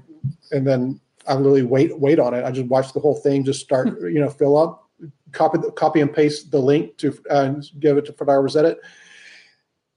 [0.52, 2.44] and then I really wait wait on it.
[2.44, 4.90] I just watch the whole thing, just start you know fill up,
[5.32, 8.80] copy copy and paste the link to uh, give it to Photographer's Edit.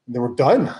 [0.06, 0.72] And then we're done.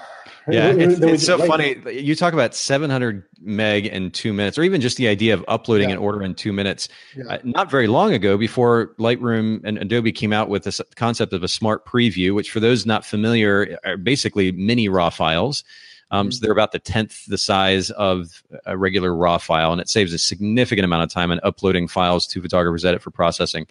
[0.49, 1.77] Yeah, it's, it's so funny.
[1.91, 5.89] You talk about 700 meg in two minutes, or even just the idea of uploading
[5.89, 5.97] yeah.
[5.97, 6.89] an order in two minutes.
[7.17, 7.25] Yeah.
[7.31, 11.43] Uh, not very long ago, before Lightroom and Adobe came out with this concept of
[11.43, 15.65] a smart preview, which for those not familiar are basically mini RAW files.
[16.11, 19.89] Um, so they're about the tenth the size of a regular RAW file, and it
[19.89, 23.67] saves a significant amount of time in uploading files to Photographers Edit for processing.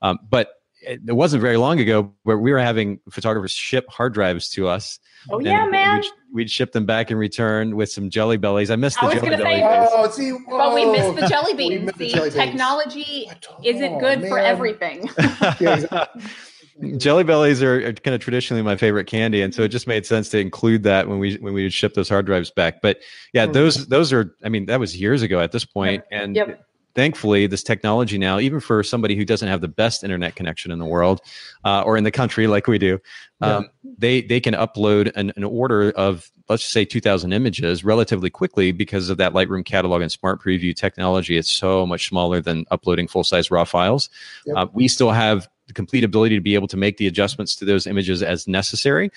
[0.00, 4.14] Um, but it, it wasn't very long ago where we were having photographers ship hard
[4.14, 4.98] drives to us.
[5.30, 6.00] Oh yeah, man.
[6.00, 8.70] We'd, we'd, ship them back in return with some jelly bellies.
[8.70, 9.88] I missed the I jelly bellies.
[9.92, 10.58] Oh, see, whoa.
[10.58, 11.84] but we missed the jelly beans.
[11.84, 15.08] missed the See, jelly technology Oh, isn't good for everything.
[16.96, 20.06] Jelly bellies are, are kind of traditionally my favorite candy, and so it just made
[20.06, 22.80] sense to include that when we when we would ship those hard drives back.
[22.80, 22.98] But
[23.32, 23.52] yeah, Hmm.
[23.52, 24.34] those those are.
[24.42, 26.64] I mean, that was years ago at this point, and Yep.
[26.94, 30.78] Thankfully, this technology now, even for somebody who doesn't have the best internet connection in
[30.78, 31.20] the world
[31.64, 32.98] uh, or in the country like we do,
[33.40, 38.30] um, they they can upload an, an order of let's just say 2,000 images relatively
[38.30, 41.36] quickly because of that Lightroom catalog and Smart Preview technology.
[41.36, 44.10] It's so much smaller than uploading full size raw files.
[44.46, 44.56] Yep.
[44.56, 47.64] Uh, we still have the complete ability to be able to make the adjustments to
[47.64, 49.10] those images as necessary.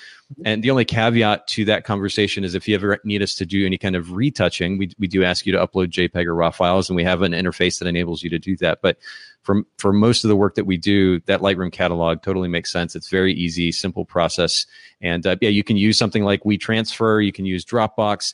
[0.46, 3.66] And the only caveat to that conversation is if you ever need us to do
[3.66, 6.90] any kind of retouching, we, we do ask you to upload JPEG or RAW files,
[6.90, 8.80] and we have an interface that enables you to do that.
[8.82, 8.98] But
[9.42, 12.96] for, for most of the work that we do, that Lightroom catalog totally makes sense.
[12.96, 14.66] It's very easy, simple process.
[15.02, 18.34] And uh, yeah, you can use something like WeTransfer, you can use Dropbox,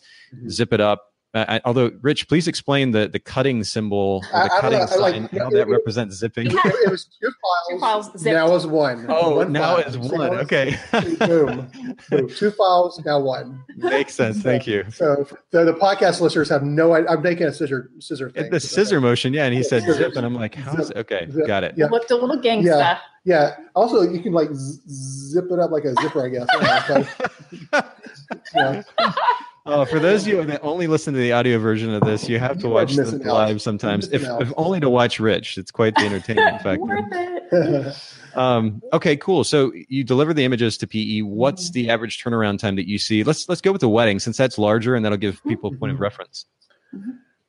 [0.49, 1.10] zip it up.
[1.33, 4.83] Uh, I, although, Rich, please explain the, the cutting symbol, or the I cutting know,
[4.83, 6.47] I sign, no, how that it- represents zipping.
[6.47, 7.67] It, it was two files.
[7.69, 8.33] Two files zipped.
[8.35, 9.05] Now is one.
[9.07, 9.85] Oh, one now file.
[9.87, 10.33] it's So one.
[10.39, 10.75] Okay.
[11.19, 11.71] boom,
[12.09, 12.27] boom.
[12.29, 13.63] Two files, now one.
[13.77, 14.41] Makes sense.
[14.41, 14.83] Thank you.
[14.91, 17.09] So the, the podcast listeners have no idea.
[17.11, 18.51] I'm making a scissor scissor thing.
[18.51, 19.45] The scissor motion, yeah.
[19.45, 19.95] And he said Zip.
[19.95, 20.97] zip, and I'm like, how's it?
[20.97, 21.47] Okay, Zip.
[21.47, 21.75] got it.
[21.77, 21.85] Yeah.
[21.85, 22.65] Looked a little gangsta.
[22.65, 22.99] Yeah.
[23.23, 23.55] Yeah.
[23.75, 26.47] Also, you can like z- zip it up like a zipper, I guess.
[28.55, 28.83] Yeah.
[29.65, 32.39] Oh, for those of you that only listen to the audio version of this, you
[32.39, 33.33] have to You watch the missing out.
[33.33, 35.57] live sometimes, if, if only to watch Rich.
[35.59, 36.79] It's quite the entertainment factor.
[36.81, 37.95] Worth it.
[38.33, 39.43] Um, okay, cool.
[39.43, 41.19] So you deliver the images to PE.
[41.19, 43.25] What's the average turnaround time that you see?
[43.25, 45.91] Let's let's go with the wedding since that's larger and that'll give people a point
[45.91, 46.45] of reference.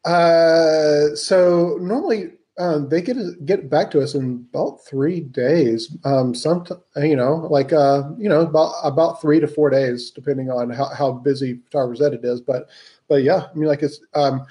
[0.04, 5.96] Uh, so normally um, they get get back to us in about three days.
[6.04, 10.50] Um, some you know, like uh, you know, about about three to four days, depending
[10.50, 12.40] on how, how busy photographer's edit is.
[12.40, 12.68] But
[13.08, 14.00] but yeah, I mean, like it's.
[14.14, 14.46] Um,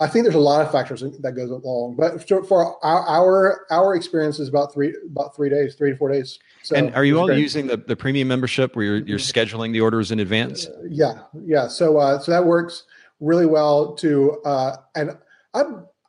[0.00, 3.66] I think there's a lot of factors that goes along, but for, for our, our
[3.70, 6.40] our experience is about three about three days, three to four days.
[6.64, 7.38] So and are you all great.
[7.38, 10.66] using the, the premium membership where you're, you're scheduling the orders in advance?
[10.88, 11.68] Yeah, yeah.
[11.68, 12.82] So uh, so that works
[13.20, 15.16] really well to uh, and
[15.54, 15.62] I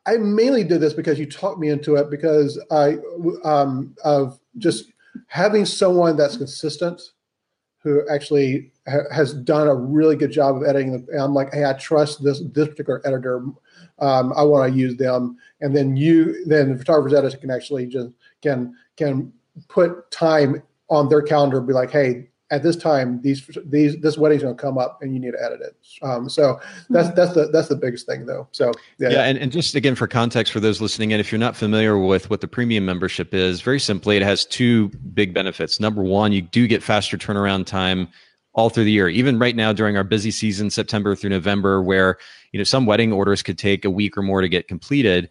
[0.06, 2.98] I mainly did this because you talked me into it because I
[3.44, 4.92] um, of just
[5.26, 7.02] having someone that's consistent
[7.82, 10.94] who actually ha- has done a really good job of editing.
[10.94, 13.44] And I'm like, hey, I trust this this particular editor.
[13.98, 17.86] Um, I want to use them, and then you then the photographer's editor can actually
[17.86, 18.10] just
[18.42, 19.32] can can
[19.68, 24.16] put time on their calendar and be like, hey, at this time, these these this
[24.16, 25.76] wedding's going to come up, and you need to edit it.
[26.02, 28.46] Um, so that's that's the that's the biggest thing, though.
[28.52, 31.40] So yeah, Yeah, and, and just again for context for those listening in, if you're
[31.40, 35.80] not familiar with what the premium membership is, very simply, it has two big benefits.
[35.80, 38.08] Number one, you do get faster turnaround time
[38.52, 39.08] all through the year.
[39.08, 42.16] Even right now during our busy season, September through November, where
[42.52, 45.30] you know some wedding orders could take a week or more to get completed.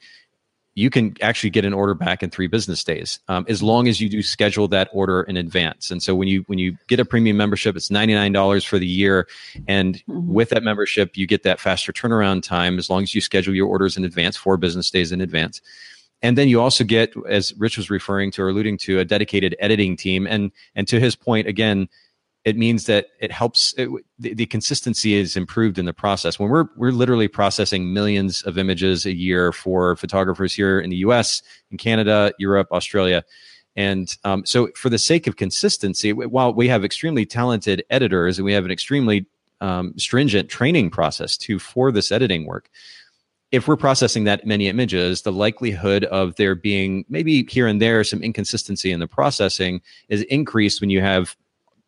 [0.78, 4.02] You can actually get an order back in three business days, um, as long as
[4.02, 5.90] you do schedule that order in advance.
[5.90, 8.78] And so when you when you get a premium membership, it's ninety nine dollars for
[8.78, 9.26] the year,
[9.70, 10.26] and Mhm.
[10.26, 13.68] with that membership, you get that faster turnaround time as long as you schedule your
[13.68, 15.62] orders in advance, four business days in advance.
[16.22, 19.56] And then you also get, as Rich was referring to or alluding to, a dedicated
[19.60, 20.28] editing team.
[20.28, 21.88] And and to his point, again,
[22.46, 23.74] it means that it helps.
[23.76, 26.40] It, the, the consistency is improved in the process.
[26.40, 30.98] When we're we're literally processing millions of images a year for photographers here in the
[30.98, 33.24] U.S., in Canada, Europe, Australia.
[33.76, 38.46] And um, so, for the sake of consistency, while we have extremely talented editors and
[38.46, 39.26] we have an extremely
[39.60, 42.70] um, stringent training process too for this editing work,
[43.52, 48.04] if we're processing that many images, the likelihood of there being maybe here and there
[48.04, 51.36] some inconsistency in the processing is increased when you have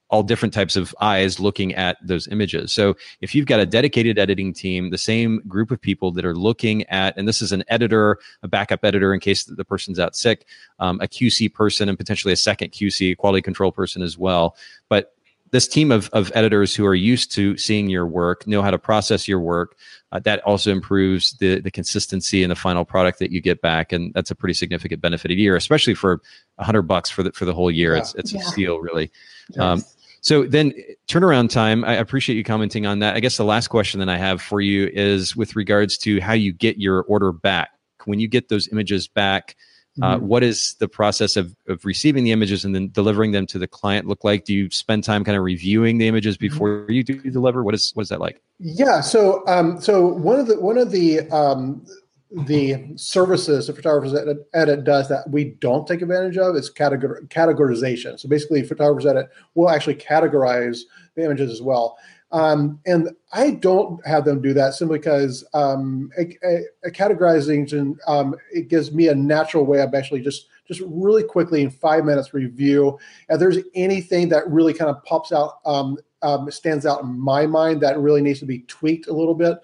[0.10, 2.72] all different types of eyes looking at those images.
[2.72, 6.36] So if you've got a dedicated editing team, the same group of people that are
[6.36, 10.16] looking at, and this is an editor, a backup editor in case the person's out
[10.16, 10.46] sick,
[10.80, 14.56] um, a QC person, and potentially a second QC, quality control person as well.
[14.88, 15.14] But
[15.52, 18.78] this team of, of editors who are used to seeing your work know how to
[18.78, 19.78] process your work.
[20.12, 23.92] Uh, that also improves the the consistency in the final product that you get back,
[23.92, 26.22] and that's a pretty significant benefit a year, especially for
[26.58, 27.94] a hundred bucks for the for the whole year.
[27.94, 28.00] Yeah.
[28.00, 28.40] It's it's Yeah.
[28.40, 29.12] a steal, really.
[29.58, 29.84] Um,
[30.22, 30.74] so then
[31.08, 33.16] turnaround time, I appreciate you commenting on that.
[33.16, 36.34] I guess the last question that I have for you is with regards to how
[36.34, 37.70] you get your order back.
[38.06, 39.56] When you get those images back,
[40.00, 43.58] Uh, what is the process of, of receiving the images and then delivering them to
[43.58, 44.46] the client look like?
[44.46, 46.54] Do you spend time kind of reviewing the images Mm-hmm.
[46.54, 47.64] before you do deliver?
[47.64, 48.40] What is what is that like?
[48.60, 49.02] Yeah.
[49.02, 51.82] So, um, so one of the one of the um,
[52.30, 57.28] the services the photographers edit, edit does that we don't take advantage of is categor-
[57.30, 58.20] categorization.
[58.20, 60.82] So basically, photographers edit will actually categorize
[61.16, 61.98] the images as well.
[62.32, 67.96] Um, and I don't have them do that simply because um, a, a, a categorization
[68.06, 72.04] um, it gives me a natural way of actually just just really quickly in five
[72.04, 73.00] minutes review.
[73.30, 77.46] If there's anything that really kind of pops out, um, um, stands out in my
[77.46, 79.58] mind that really needs to be tweaked a little bit,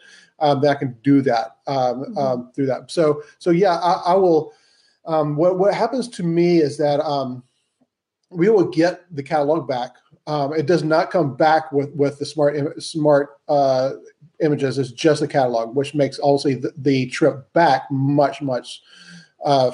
[0.43, 2.17] um, that I can do that um, Mhm.
[2.17, 2.91] um, through that.
[2.91, 4.53] So so yeah, I, I will.
[5.05, 7.43] Um, what what happens to me is that um,
[8.29, 9.91] we will get the catalog back.
[10.27, 13.91] Um, it does not come back with with the smart im- smart uh,
[14.41, 14.77] images.
[14.77, 18.81] It's just the catalog, which makes obviously the, the trip back much much
[19.43, 19.71] uh,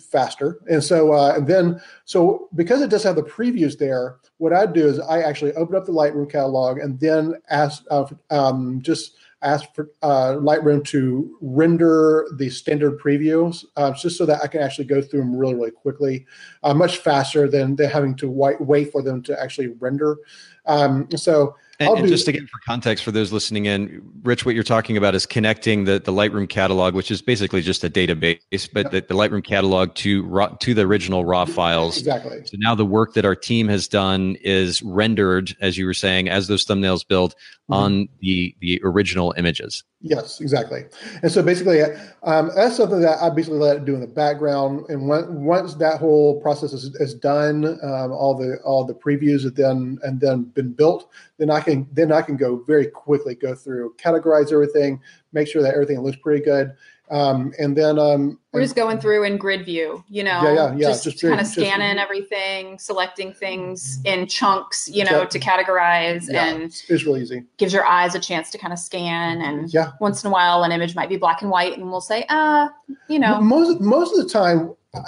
[0.00, 0.58] faster.
[0.68, 4.66] And so uh, and then so because it does have the previews there, what I
[4.66, 9.16] do is I actually open up the Lightroom catalog and then ask uh, um, just
[9.42, 14.62] ask for uh, Lightroom to render the standard previews, uh, just so that I can
[14.62, 16.26] actually go through them really, really quickly,
[16.62, 20.18] uh, much faster than, than having to wait, wait for them to actually render.
[20.66, 21.56] Um, so
[21.88, 25.14] And, and just again for context for those listening in, Rich, what you're talking about
[25.14, 29.14] is connecting the, the Lightroom catalog, which is basically just a database, but the, the
[29.14, 31.98] Lightroom catalog to raw, to the original raw files.
[31.98, 32.42] exactly.
[32.44, 36.28] So now the work that our team has done is rendered, as you were saying,
[36.28, 37.34] as those thumbnails build
[37.70, 37.76] Mhm.
[37.76, 39.84] on the the original images.
[40.00, 40.84] Yes, exactly.
[41.22, 41.80] And so basically,
[42.24, 44.84] um, that's something that I basically let it do in the background.
[44.88, 49.44] And when, once that whole process is, is done, um, all the all the previews
[49.44, 51.08] have then and then been built,
[51.42, 55.00] then I can then I can go very quickly go through, categorize everything,
[55.32, 56.72] make sure that everything looks pretty good,
[57.10, 60.74] um, and then um, We're just going through in grid view, you know, Yeah, yeah,
[60.74, 65.26] yeah, just, just kind of scanning everything, selecting things in chunks, you know, Yeah.
[65.26, 67.44] to categorize yeah, and it's, really easy.
[67.58, 69.42] gives your eyes a chance to kind of scan.
[69.42, 69.90] And Yeah.
[70.00, 72.70] once in a while, an image might be black and white, and we'll say, ah,
[73.08, 75.00] you know, most most of the time, I,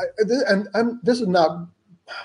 [0.48, 1.68] and I'm, this is not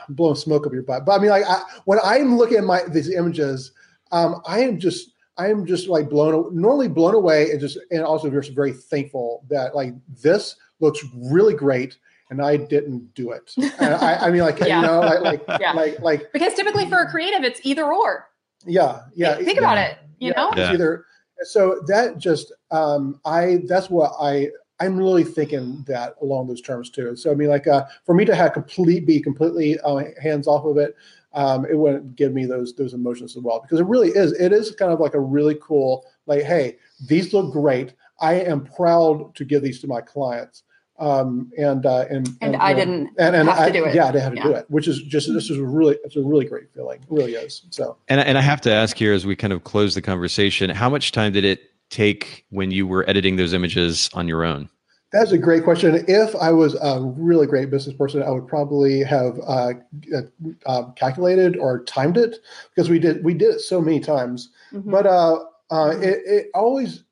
[0.09, 2.81] blowing smoke up your butt, but I mean, like I, when I'm looking at my
[2.89, 3.71] these images,
[4.11, 8.01] um, I am just I am just like blown normally blown away and just and
[8.03, 11.97] also just very thankful that like this looks really great
[12.29, 13.51] and I didn't do it.
[13.81, 14.81] I, I mean, like Yeah.
[14.81, 15.73] you know, like like Yeah.
[15.73, 18.27] like like because typically for a creative, it's either or.
[18.65, 19.35] yeah yeah.
[19.37, 20.51] think about it, you know?
[20.55, 21.05] either
[21.43, 24.49] so that just um i that's what i
[24.81, 28.25] i'm really thinking that along those terms too so i mean like uh for me
[28.25, 30.95] to have complete be completely uh, hands off of it
[31.33, 34.51] um it wouldn't give me those those emotions as well because it really is it
[34.51, 36.77] is kind of like a really cool like hey
[37.07, 40.63] these look great i am proud to give these to my clients
[40.99, 43.93] um and uh and And you I didn't and, and have to I, do it.
[43.95, 44.43] yeah i didn't have to Yeah.
[44.47, 47.07] do it which is just this is a really it's a really great feeling it
[47.09, 49.93] really is so And and I have to ask here as we kind of close
[49.95, 54.27] the conversation, how much time did it take when you were editing those images on
[54.27, 54.69] your own?
[55.11, 56.05] That's a great question.
[56.07, 59.73] If I was a really great business person, I would probably have uh,
[60.15, 60.21] uh,
[60.67, 62.37] uh, calculated or timed it
[62.69, 64.49] because we did we did it so many times.
[64.71, 64.91] Mhm.
[64.91, 67.03] But uh, uh, it, it always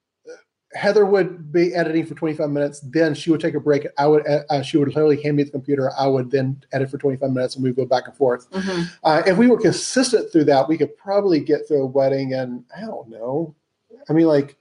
[0.74, 2.82] Heather would be editing for 25 minutes.
[2.82, 3.88] Then she would take a break.
[3.98, 5.92] I would uh, she would literally hand me the computer.
[5.98, 8.50] I would then edit for 25 minutes, and we would go back and forth.
[8.52, 8.88] Mhm.
[9.04, 12.34] Uh, if we were consistent through that, we could probably get through a wedding.
[12.34, 13.56] And I don't know.
[14.08, 14.56] I mean, like,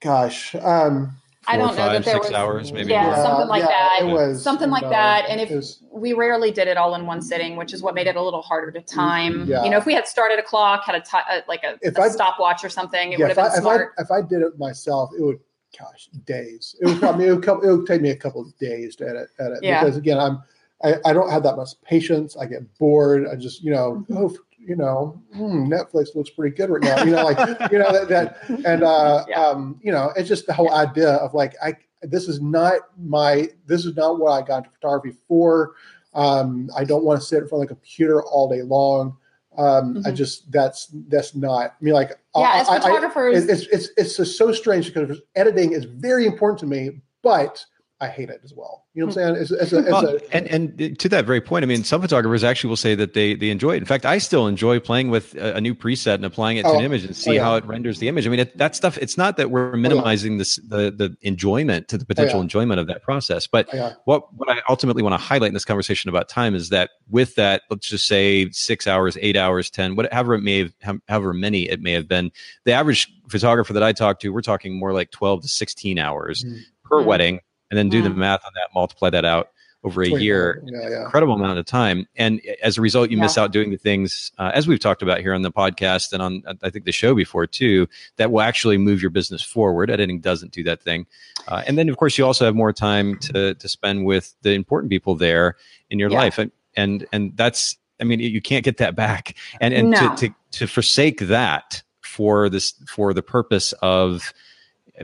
[0.00, 0.54] gosh.
[0.54, 1.16] Um,
[1.48, 3.16] I don't know five, that there six was hours, maybe Yeah, more.
[3.16, 3.98] something like that.
[4.00, 5.26] It was something like uh, that.
[5.28, 8.06] And if was- we rarely did it all in one sitting, which is what made
[8.06, 9.46] it a little harder to time.
[9.46, 9.64] Yeah.
[9.64, 12.02] You know, if we had started a clock, had a uh, like a, If a
[12.02, 14.26] I- stopwatch or something, it yeah, would if have I, been if, I, if I
[14.26, 15.38] did it myself, it would,
[15.78, 16.74] gosh, days.
[16.80, 19.08] It would probably it would, come, it would take me a couple of days to
[19.08, 19.84] edit, edit Yeah.
[19.84, 20.42] because again, I'm
[20.84, 22.36] I, I don't have that much patience.
[22.36, 23.26] I get bored.
[23.30, 24.36] I just you know oh
[24.66, 27.02] you know hmm, Netflix looks pretty good right now.
[27.04, 27.38] You know like
[27.72, 29.40] you know that, that and uh, Yeah.
[29.46, 33.48] um, you know it's just the whole idea of like I this is not my
[33.66, 35.74] this is not what I got into photography for.
[36.14, 39.16] Um, I don't want to sit in front of the computer all day long.
[39.58, 40.14] Um, I Mhm.
[40.14, 41.70] just that's that's not.
[41.80, 44.92] I mean, like yeah, I- as I- I- photographers, it's it's it's just so strange
[44.92, 47.64] because editing is very important to me, but
[47.98, 48.84] I hate it as well.
[48.92, 49.42] You know what I'm saying?
[49.42, 50.46] It's, it's a, it's Well, a, and
[50.78, 53.48] and to that very point, I mean, some photographers actually will say that they they
[53.48, 53.78] enjoy it.
[53.78, 56.68] In fact, I still enjoy playing with a, a new preset and applying it to
[56.68, 57.42] Oh, an image and see oh, yeah.
[57.44, 58.26] how it renders the image.
[58.26, 58.98] I mean, it, that stuff.
[58.98, 62.42] It's not that we're minimizing this the the enjoyment to the potential yeah.
[62.42, 65.64] enjoyment of that process, but yeah, what what I ultimately want to highlight in this
[65.64, 69.96] conversation about time is that with that, let's just say six hours, eight hours, ten,
[69.96, 72.30] whatever it may have, however many it may have been,
[72.64, 76.44] the average photographer that I talk to, we're talking more like twelve to sixteen hours
[76.44, 76.60] Mhm.
[76.84, 77.06] per Mhm.
[77.06, 77.40] wedding
[77.70, 79.50] and then do the math on that, multiply that out
[79.84, 81.04] over a year, yeah, yeah.
[81.04, 82.08] incredible amount of time.
[82.16, 83.22] And as a result, you yeah.
[83.22, 86.20] miss out doing the things, uh, as we've talked about here on the podcast and
[86.20, 87.86] on, I think, the show before too,
[88.16, 89.88] that will actually move your business forward.
[89.88, 91.06] Editing doesn't do that thing.
[91.46, 94.52] Uh, and then, of course, you also have more time to, to spend with the
[94.52, 95.56] important people there
[95.88, 96.38] in your life.
[96.38, 99.36] And, and, and that's, I mean, you can't get that back.
[99.60, 100.16] And, and no.
[100.16, 104.32] to, to, to forsake that for this, for the purpose of,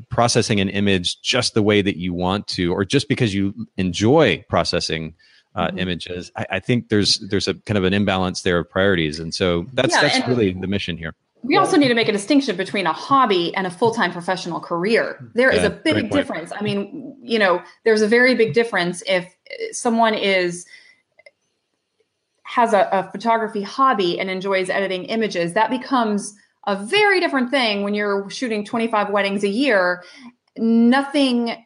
[0.08, 4.44] processing an image just the way that you want to, or just because you enjoy
[4.48, 5.14] processing
[5.54, 5.78] uh, mm-hmm.
[5.78, 9.34] images, I, I, think there's there's a kind of an imbalance there of priorities, and
[9.34, 11.14] so that's yeah, that's really the mission here.
[11.44, 14.60] We also need to make a distinction between a hobby and a full time professional
[14.60, 15.18] career.
[15.34, 16.52] There is yeah, a big difference.
[16.52, 19.34] I mean, you know, there's a very big difference if
[19.72, 20.66] someone is
[22.44, 25.54] has a, a photography hobby and enjoys editing images.
[25.54, 26.34] That becomes
[26.66, 30.04] a very different thing when you're shooting 25 weddings a year.
[30.56, 31.56] Nothing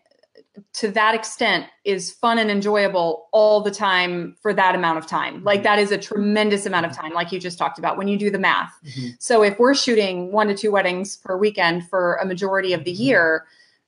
[0.74, 5.42] to that extent is fun and enjoyable all the time for that amount of time.
[5.44, 8.16] Like that is a tremendous amount of time, like you just talked about when you
[8.16, 8.72] do the math.
[8.84, 9.08] Mm-hmm.
[9.18, 12.92] So if we're shooting one to two weddings per weekend for a majority of the
[12.92, 13.02] mm-hmm.
[13.02, 13.46] year,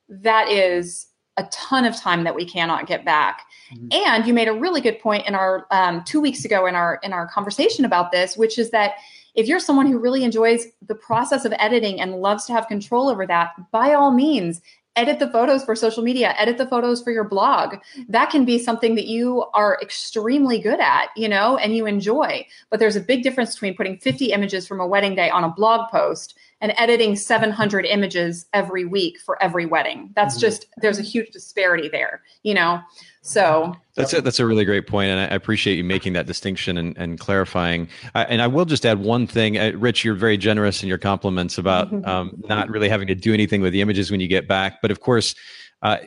[0.09, 1.07] that is
[1.37, 3.43] a ton of time that we cannot get back.
[3.73, 3.87] Mm-hmm.
[3.91, 6.99] And you made a really good point in our um, two weeks ago in our
[7.01, 8.95] in our conversation about this, which is that
[9.39, 13.07] if you're someone who really enjoys the process of editing and loves to have control
[13.07, 14.59] over that, by all means,
[14.97, 17.75] edit the photos for social media, edit the photos for your blog.
[18.09, 22.45] That can be something that you are extremely good at, you know, and you enjoy.
[22.69, 25.49] But there's a big difference between putting 50 images from a wedding day on a
[25.49, 30.11] blog post and editing 700 images every week for every wedding.
[30.15, 30.41] That's mm-hmm.
[30.41, 32.81] just, there's a huge disparity there, you know?
[33.21, 36.77] So that's a, that's a really great point, and I appreciate you making that distinction
[36.77, 37.89] and, and clarifying.
[38.15, 40.05] I, and I will just add one thing, uh, Rich.
[40.05, 43.73] You're very generous in your compliments about um, not really having to do anything with
[43.73, 44.81] the images when you get back.
[44.81, 45.35] But of course,
[45.81, 45.97] uh,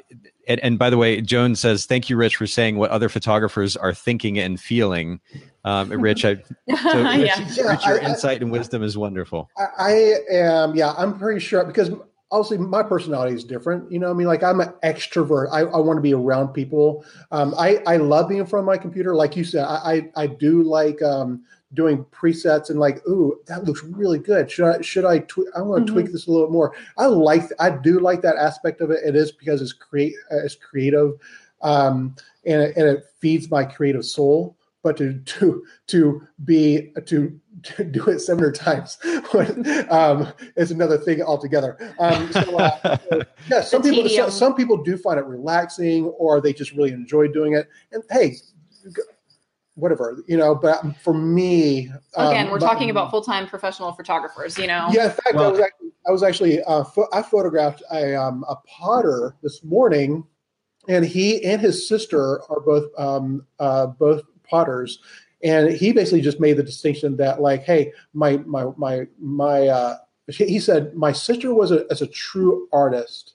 [0.49, 3.77] and, and, by the way, Joan says, "Thank you, Rich, for saying what other photographers
[3.77, 5.21] are thinking and feeling."
[5.65, 7.71] Um, Rich, I, so Rich, yeah.
[7.71, 9.49] Rich, your I, insight and wisdom is wonderful.
[9.79, 11.91] I am, yeah, I'm pretty sure because
[12.33, 13.91] obviously my personality is different.
[13.93, 15.49] You know, I mean, like I'm an extrovert.
[15.53, 17.05] I, I want to be around people.
[17.31, 19.15] Um, I, I love being in front of my computer.
[19.15, 21.45] Like you said, I, I, I do like um,
[21.75, 24.51] doing presets and like, ooh, that looks really good.
[24.51, 26.01] Should I, should I, tw- I want to mm-hmm.
[26.01, 26.75] tweak this a little bit more.
[26.97, 29.01] I like, I do like that aspect of it.
[29.05, 31.13] It is because it's create, it's creative.
[31.61, 37.41] Um, and, it, and it feeds my creative soul but to to to be to,
[37.63, 38.99] to do it 700 times
[39.91, 41.95] um, is another thing altogether.
[41.99, 42.99] Um, so, uh,
[43.51, 47.29] yeah, some people some, some, people do find it relaxing, or they just really enjoy
[47.29, 47.69] doing it.
[47.93, 48.37] And hey,
[49.75, 50.55] whatever you know.
[50.55, 54.59] But for me, again, um, we're talking about full time professional photographers.
[54.59, 55.07] You know, yeah.
[55.07, 58.45] In fact, well, I was actually I was actually uh, fo- I photographed a um,
[58.49, 60.25] a potter this morning
[60.89, 64.23] and he and his sister are both um, uh, both
[64.53, 65.01] potters.
[65.43, 69.97] And he basically just made the distinction that like hey my my my my uh
[70.29, 73.35] he said my sister was a as a true artist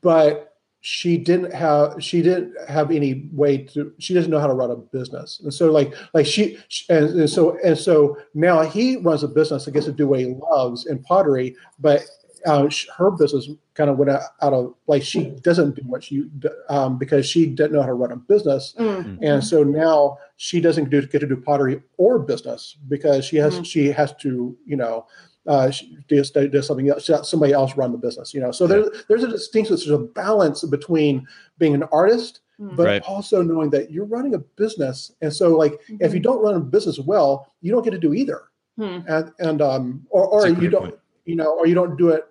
[0.00, 0.56] but
[0.88, 4.70] she didn't have she didn't have any way to she doesn't know how to run
[4.70, 5.40] a business.
[5.42, 6.58] And so like like she
[6.88, 10.20] and, and so and so now he runs a business and gets to do what
[10.20, 12.02] he loves in pottery but
[12.46, 16.28] uh, her business kind of went out, of like she doesn't do what she
[16.68, 19.22] um, because she didn't know how to run a business mm-hmm.
[19.22, 23.54] and so now she doesn't do, get to do pottery or business because she has
[23.54, 23.62] mm-hmm.
[23.64, 25.06] she has to you know
[25.46, 25.70] uh,
[26.08, 29.28] does, does something else somebody else run the business you know so there, there's a
[29.28, 31.26] distinction there's a balance between
[31.58, 32.76] being an artist mm-hmm.
[32.76, 33.02] but right.
[33.02, 36.22] also knowing that you're running a business and so like if you mm-hmm.
[36.22, 38.44] don't run a business well you don't get to do either
[38.76, 39.00] hmm.
[39.08, 40.98] and and um or, or you don't point.
[41.24, 42.24] you know or you don't do it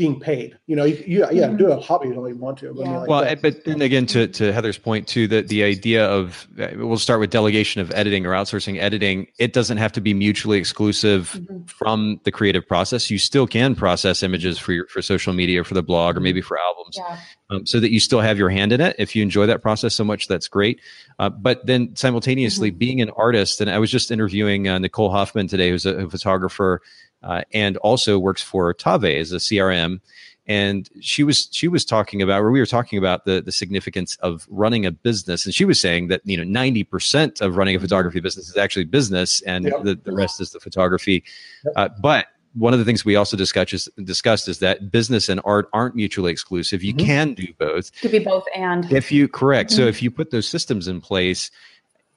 [0.00, 0.56] being paid.
[0.66, 1.58] You know, you, you yeah, mm-hmm.
[1.58, 2.72] do a hobby you don't even want to.
[2.72, 2.98] But yeah.
[3.00, 3.42] like well, that.
[3.42, 7.20] but then again, to, to Heather's point too, that the idea of uh, we'll start
[7.20, 9.26] with delegation of editing or outsourcing editing.
[9.38, 11.64] It doesn't have to be mutually exclusive mm-hmm.
[11.64, 13.10] from the creative process.
[13.10, 16.40] You still can process images for your for social media, for the blog, or maybe
[16.40, 17.18] for albums, yeah.
[17.50, 18.96] um, so that you still have your hand in it.
[18.98, 20.80] If you enjoy that process so much, that's great.
[21.18, 22.78] Uh, but then simultaneously, mm-hmm.
[22.78, 26.08] being an artist, and I was just interviewing uh, Nicole Hoffman today, who's a, a
[26.08, 26.80] photographer
[27.22, 30.00] uh, and also works for Tave as a CRM.
[30.46, 34.16] And she was she was talking about, where we were talking about the the significance
[34.16, 37.76] of running a business, and she was saying that you know ninety percent of running
[37.76, 39.84] a photography business is actually business, and yep.
[39.84, 41.22] the, the rest is the photography.
[41.64, 41.74] Yep.
[41.76, 45.40] Uh, but one of the things we also discussed is, discussed is that business and
[45.44, 46.82] art aren't mutually exclusive.
[46.82, 47.06] You mm-hmm.
[47.06, 47.92] can do both.
[48.00, 48.90] Could be both and.
[48.92, 49.82] If you correct, mm-hmm.
[49.82, 51.50] so if you put those systems in place,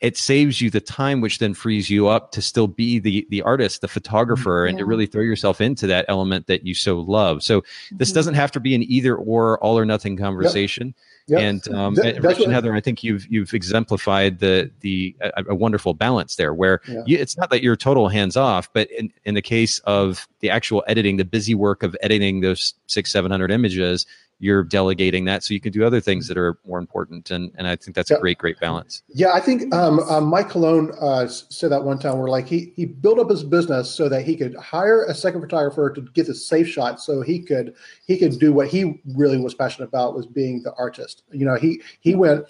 [0.04, 3.41] it saves you the time, which then frees you up to still be the the
[3.41, 7.41] artist, the photographer, and to really throw yourself into that element that you so love.
[7.41, 8.16] So this mm-hmm.
[8.16, 10.88] doesn't have to be an either or, all or nothing conversation.
[10.88, 10.95] Yep.
[11.26, 11.39] Yep.
[11.39, 15.56] And um, that, Rich and Heather, I think you've you've exemplified the the a, a
[15.56, 17.01] wonderful balance there, where yeah.
[17.06, 20.49] you, it's not that you're total hands off, but in, in the case of the
[20.49, 24.06] actual editing, the busy work of editing those six seven hundred images,
[24.39, 27.31] you're delegating that so you can do other things that are more important.
[27.31, 28.17] And and I think that's yeah.
[28.17, 29.03] a great, great balance.
[29.07, 32.73] Yeah, I think um, uh, Mike Colon uh, said that one time where like he
[32.75, 36.27] he built up his business so that he could hire a second photographer to get
[36.27, 37.73] the safe shot, so he could
[38.05, 41.23] he could do what he really was passionate about was being the artist.
[41.31, 42.45] You know, he he went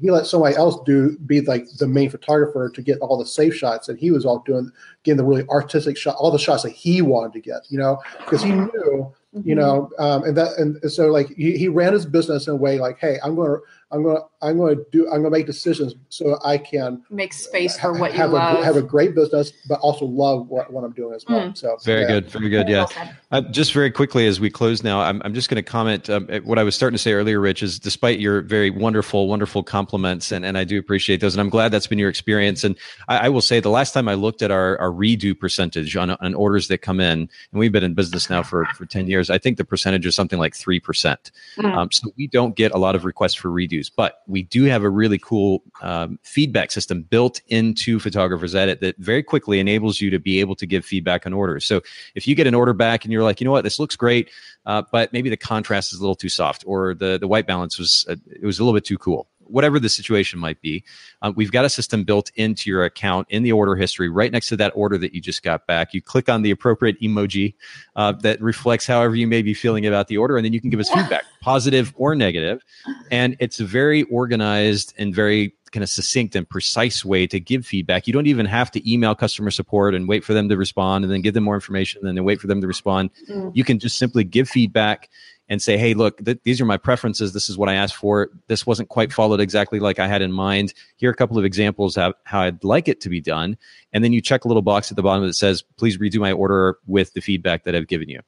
[0.00, 3.54] he let somebody else do be like the main photographer to get all the safe
[3.54, 4.70] shots, and he was all doing
[5.02, 7.62] getting the really artistic shot, all the shots that he wanted to get.
[7.68, 9.12] You know, because he knew.
[9.42, 12.56] You know um, and that and so like he, he ran his business in a
[12.56, 13.58] way like hey i'm going to
[13.90, 17.02] I'm going to I'm going to do I'm going to make decisions so I can
[17.10, 18.60] make space for what have you love.
[18.60, 21.48] A, have a great business, but also love what, what I'm doing as well.
[21.48, 21.56] Mm.
[21.56, 22.08] So very yeah.
[22.08, 22.68] good, very good.
[22.68, 22.86] Yeah.
[23.32, 26.28] Uh, just very quickly as we close now, I'm I'm just going to comment um,
[26.44, 27.62] what I was starting to say earlier, Rich.
[27.62, 31.50] Is despite your very wonderful, wonderful compliments, and and I do appreciate those, and I'm
[31.50, 32.64] glad that's been your experience.
[32.64, 32.76] And
[33.08, 36.10] I, I will say the last time I looked at our our redo percentage on
[36.10, 39.30] on orders that come in, and we've been in business now for for ten years,
[39.30, 41.30] I think the percentage is something like three percent.
[41.56, 41.74] Mm.
[41.74, 44.82] Um, so we don't get a lot of requests for redos, but we do have
[44.82, 50.10] a really cool um, feedback system built into Photographer's Edit that very quickly enables you
[50.10, 51.64] to be able to give feedback on orders.
[51.64, 51.82] So
[52.16, 54.30] if you get an order back and you're like, you know what, this looks great,
[54.66, 57.78] uh, but maybe the contrast is a little too soft, or the the white balance
[57.78, 60.84] was uh, it was a little bit too cool whatever the situation might be.
[61.22, 64.48] Uh, we've got a system built into your account in the order history, right next
[64.48, 65.94] to that order that you just got back.
[65.94, 67.54] You click on the appropriate emoji
[67.96, 70.70] uh, that reflects however you may be feeling about the order, and then you can
[70.70, 72.62] give us feedback, positive or negative.
[73.10, 77.66] And it's a very organized and very kind of succinct and precise way to give
[77.66, 78.06] feedback.
[78.06, 81.12] You don't even have to email customer support and wait for them to respond and
[81.12, 83.10] then give them more information and then wait for them to respond.
[83.28, 83.50] Mm.
[83.54, 85.10] You can just simply give feedback
[85.48, 87.32] and say, hey, look, th- these are my preferences.
[87.32, 88.30] This is what I asked for.
[88.48, 90.72] This wasn't quite followed exactly like I had in mind.
[90.96, 93.56] Here are a couple of examples of how I'd like it to be done.
[93.92, 96.32] And then you check a little box at the bottom that says, please redo my
[96.32, 98.20] order with the feedback that I've given you.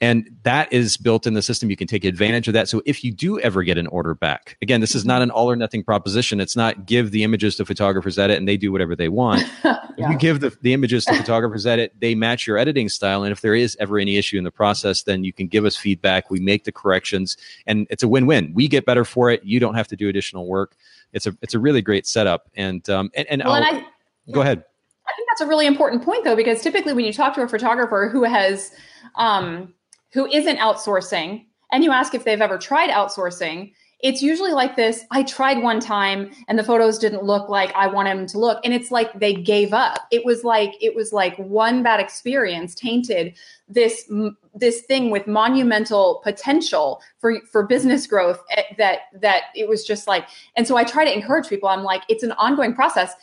[0.00, 1.68] And that is built in the system.
[1.68, 2.68] You can take advantage of that.
[2.70, 5.50] So if you do ever get an order back, again, this is not an all
[5.50, 6.40] or nothing proposition.
[6.40, 9.42] It's not give the images to photographers edit and they do whatever they want.
[9.64, 9.78] yeah.
[9.98, 13.24] If you give the, the images to photographers edit, they match your editing style.
[13.24, 15.76] And if there is ever any issue in the process, then you can give us
[15.76, 16.30] feedback.
[16.30, 17.36] We make the corrections
[17.66, 18.52] and it's a win-win.
[18.54, 19.44] We get better for it.
[19.44, 20.76] You don't have to do additional work.
[21.12, 22.48] It's a, it's a really great setup.
[22.54, 23.86] And, um, and, and, well, and I,
[24.32, 24.64] go ahead.
[25.06, 27.48] I think that's a really important point though, because typically when you talk to a
[27.48, 28.70] photographer who has,
[29.16, 29.74] um,
[30.12, 35.04] who isn't outsourcing and you ask if they've ever tried outsourcing, it's usually like this
[35.10, 38.60] I tried one time and the photos didn't look like I wanted them to look.
[38.64, 40.06] And it's like they gave up.
[40.10, 43.36] It was like, it was like one bad experience tainted
[43.68, 44.10] this
[44.54, 50.08] this thing with monumental potential for for business growth eh, that that it was just
[50.08, 53.14] like and so i try to encourage people i'm like it's an ongoing process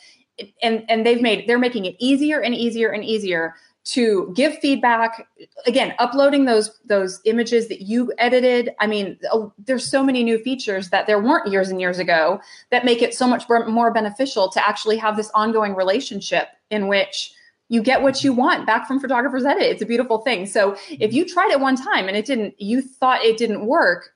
[0.62, 3.54] and and they've made they're making it easier and easier and easier
[3.88, 5.26] to give feedback.
[5.66, 9.18] Again uploading those those images that you edited i mean
[9.58, 13.14] there's so many new features that there weren't years and years ago that make it
[13.14, 17.32] so much more beneficial to actually have this ongoing relationship in which
[17.68, 19.62] you get what you want back from photographers edit.
[19.62, 20.46] It's a beautiful thing.
[20.46, 24.14] So if you tried it one time and it didn't you thought it didn't work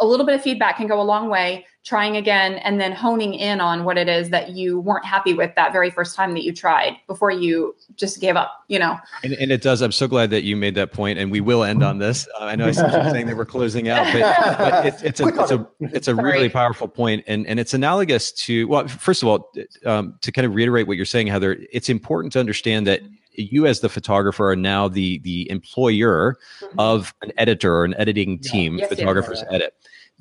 [0.00, 3.34] a little bit of feedback can go a long way trying again and then honing
[3.34, 6.44] in on what it is that you weren't happy with that very first time that
[6.44, 8.98] you tried before you just gave up you know?
[9.22, 9.82] And, and it does.
[9.82, 12.26] I'm so glad that you made that point and we will end on this.
[12.40, 15.28] Uh, i know i said saying that we're closing out but, but it, it's a
[15.28, 19.28] it's a it's a really powerful point and and it's analogous to well first of
[19.28, 19.52] all
[19.86, 23.02] um, to kind of reiterate what you're saying heather it's important to understand that
[23.34, 26.78] you as the photographer are now the the employer mm-hmm.
[26.78, 28.86] of an editor or an editing team yeah.
[28.88, 29.74] yes, photographers yes, edit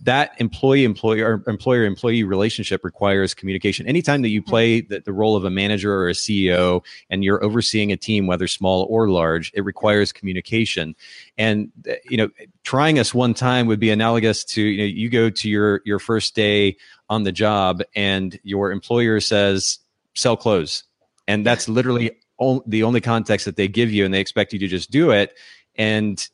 [0.03, 3.87] that employee employer employer employee relationship requires communication.
[3.87, 4.49] Anytime that you mm-hmm.
[4.49, 8.27] play the, the role of a manager or a ceo and you're overseeing a team
[8.27, 10.95] whether small or large it requires communication.
[11.37, 12.29] And uh, you know
[12.63, 15.99] trying us one time would be analogous to you know you go to your your
[15.99, 16.77] first day
[17.09, 19.79] on the job and your employer says
[20.13, 20.83] sell clothes.
[21.27, 22.11] And that's literally
[22.65, 25.37] the only context that they give you and they expect you to just do it.
[25.75, 26.27] And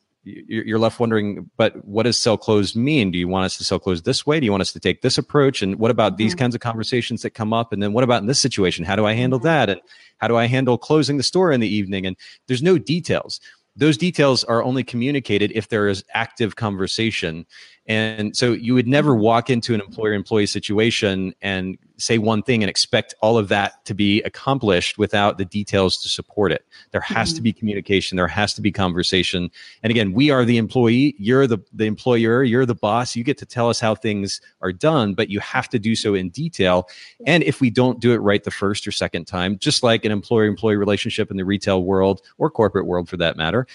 [0.46, 3.10] you're left wondering but what does sell closed mean?
[3.10, 4.40] Do you want us to sell closed this way?
[4.40, 5.62] Do you want us to take this approach?
[5.62, 6.40] And what about these mm-hmm.
[6.40, 7.72] kinds of conversations that come up?
[7.72, 8.84] And then what about in this situation?
[8.84, 9.46] How do i handle mm-hmm.
[9.46, 9.70] that?
[9.70, 9.80] And
[10.18, 12.06] how do i handle closing the store in the evening?
[12.06, 12.16] And
[12.46, 13.40] there's no details.
[13.76, 17.46] Those details are only communicated if there is active conversation
[17.88, 19.22] and so you would never mm-hmm.
[19.22, 23.84] walk into an employer employee situation and say one thing and expect all of that
[23.86, 26.64] to be accomplished without the details to support it.
[26.92, 27.36] There has mm-hmm.
[27.36, 28.16] to be communication.
[28.16, 29.50] There has to be conversation.
[29.82, 31.16] And again, we are the employee.
[31.18, 32.44] You're the, the employer.
[32.44, 33.16] You're the boss.
[33.16, 36.14] You get to tell us how things are done, but you have to do so
[36.14, 36.88] in detail.
[37.26, 40.12] And if we don't do it right the first or second time, just like an
[40.12, 43.66] employer employee relationship in the retail world or corporate world for that matter,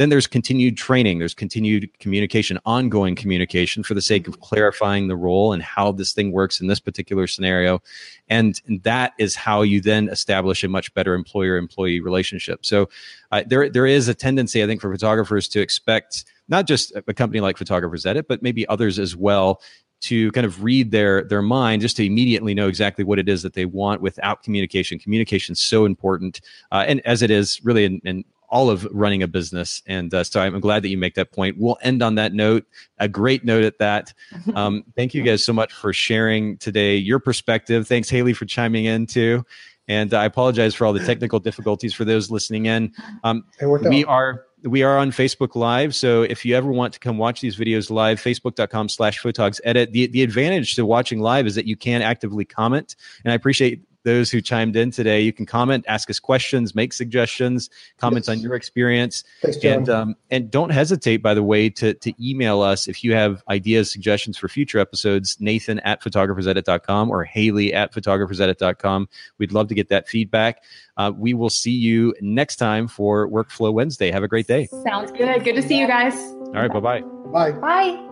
[0.00, 5.14] then there's continued training, there's continued communication, ongoing communication for the sake of clarifying the
[5.14, 7.82] role and how this thing works in this particular scenario.
[8.26, 12.64] And, that is how you then establish a much better employer employee relationship.
[12.64, 12.88] So
[13.30, 17.12] uh, there, there is a tendency, I think, for photographers to expect not just a
[17.12, 19.60] company like Photographers Edit, but maybe others as well
[20.02, 23.42] to kind of read their their mind just to immediately know exactly what it is
[23.42, 26.40] that they want without communication communication is so important
[26.72, 29.82] uh, and as it is really in, in all of running a business.
[29.86, 31.56] And uh, so I'm glad that you make that point.
[31.58, 32.66] We'll end on that note,
[32.98, 34.12] a great note at that.
[34.54, 37.86] Um, thank you guys so much for sharing today your perspective.
[37.86, 39.44] Thanks, Haley, for chiming in too.
[39.86, 42.92] And I apologize for all the technical difficulties for those listening in.
[43.22, 45.94] Um, we are we are on Facebook Live.
[45.94, 49.92] So if you ever want to come watch these videos live, facebook.com slash photogs edit.
[49.92, 52.96] The, the advantage to watching live is that you can actively comment.
[53.24, 55.20] And I appreciate those who chimed in today.
[55.20, 58.36] You can comment, ask us questions, make suggestions, comments yes.
[58.36, 62.60] on your experience, Thanks, and um, and don't hesitate, by the way, to to email
[62.62, 65.36] us if you have ideas, suggestions for future episodes.
[65.40, 69.08] Nathan at photographersedit.com or Haley at photographersedit.com.
[69.38, 70.62] We'd love to get that feedback.
[70.96, 74.10] Uh, we will see you next time for Workflow Wednesday.
[74.10, 74.66] Have a great day.
[74.84, 75.44] Sounds good.
[75.44, 76.14] Good to see you guys.
[76.14, 76.72] All right.
[76.72, 77.00] Bye-bye.
[77.32, 77.52] Bye.
[77.52, 78.06] Bye.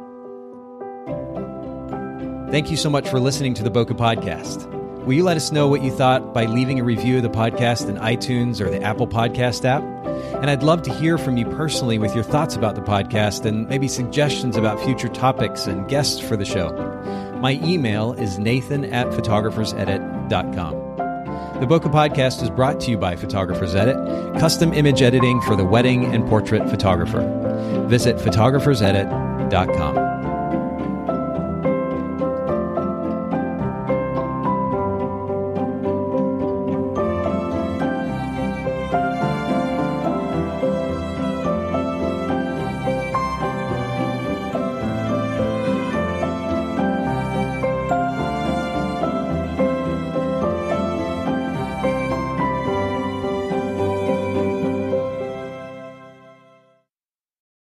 [2.50, 4.77] Thank you so much for listening to the Bokeh Podcast.
[5.08, 7.88] Will you let us know what you thought by leaving a review of the podcast
[7.88, 9.82] in iTunes or the Apple Podcast app?
[10.42, 13.66] And I'd love to hear from you personally with your thoughts about the podcast and
[13.70, 16.74] maybe suggestions about future topics and guests for the show.
[17.40, 20.72] My email is nathan at photographersedit.com.
[21.60, 23.96] The Bokeh Podcast is brought to you by Photographers Edit,
[24.38, 27.22] custom image editing for the wedding and portrait photographer.
[27.88, 30.17] Visit photographersedit.com.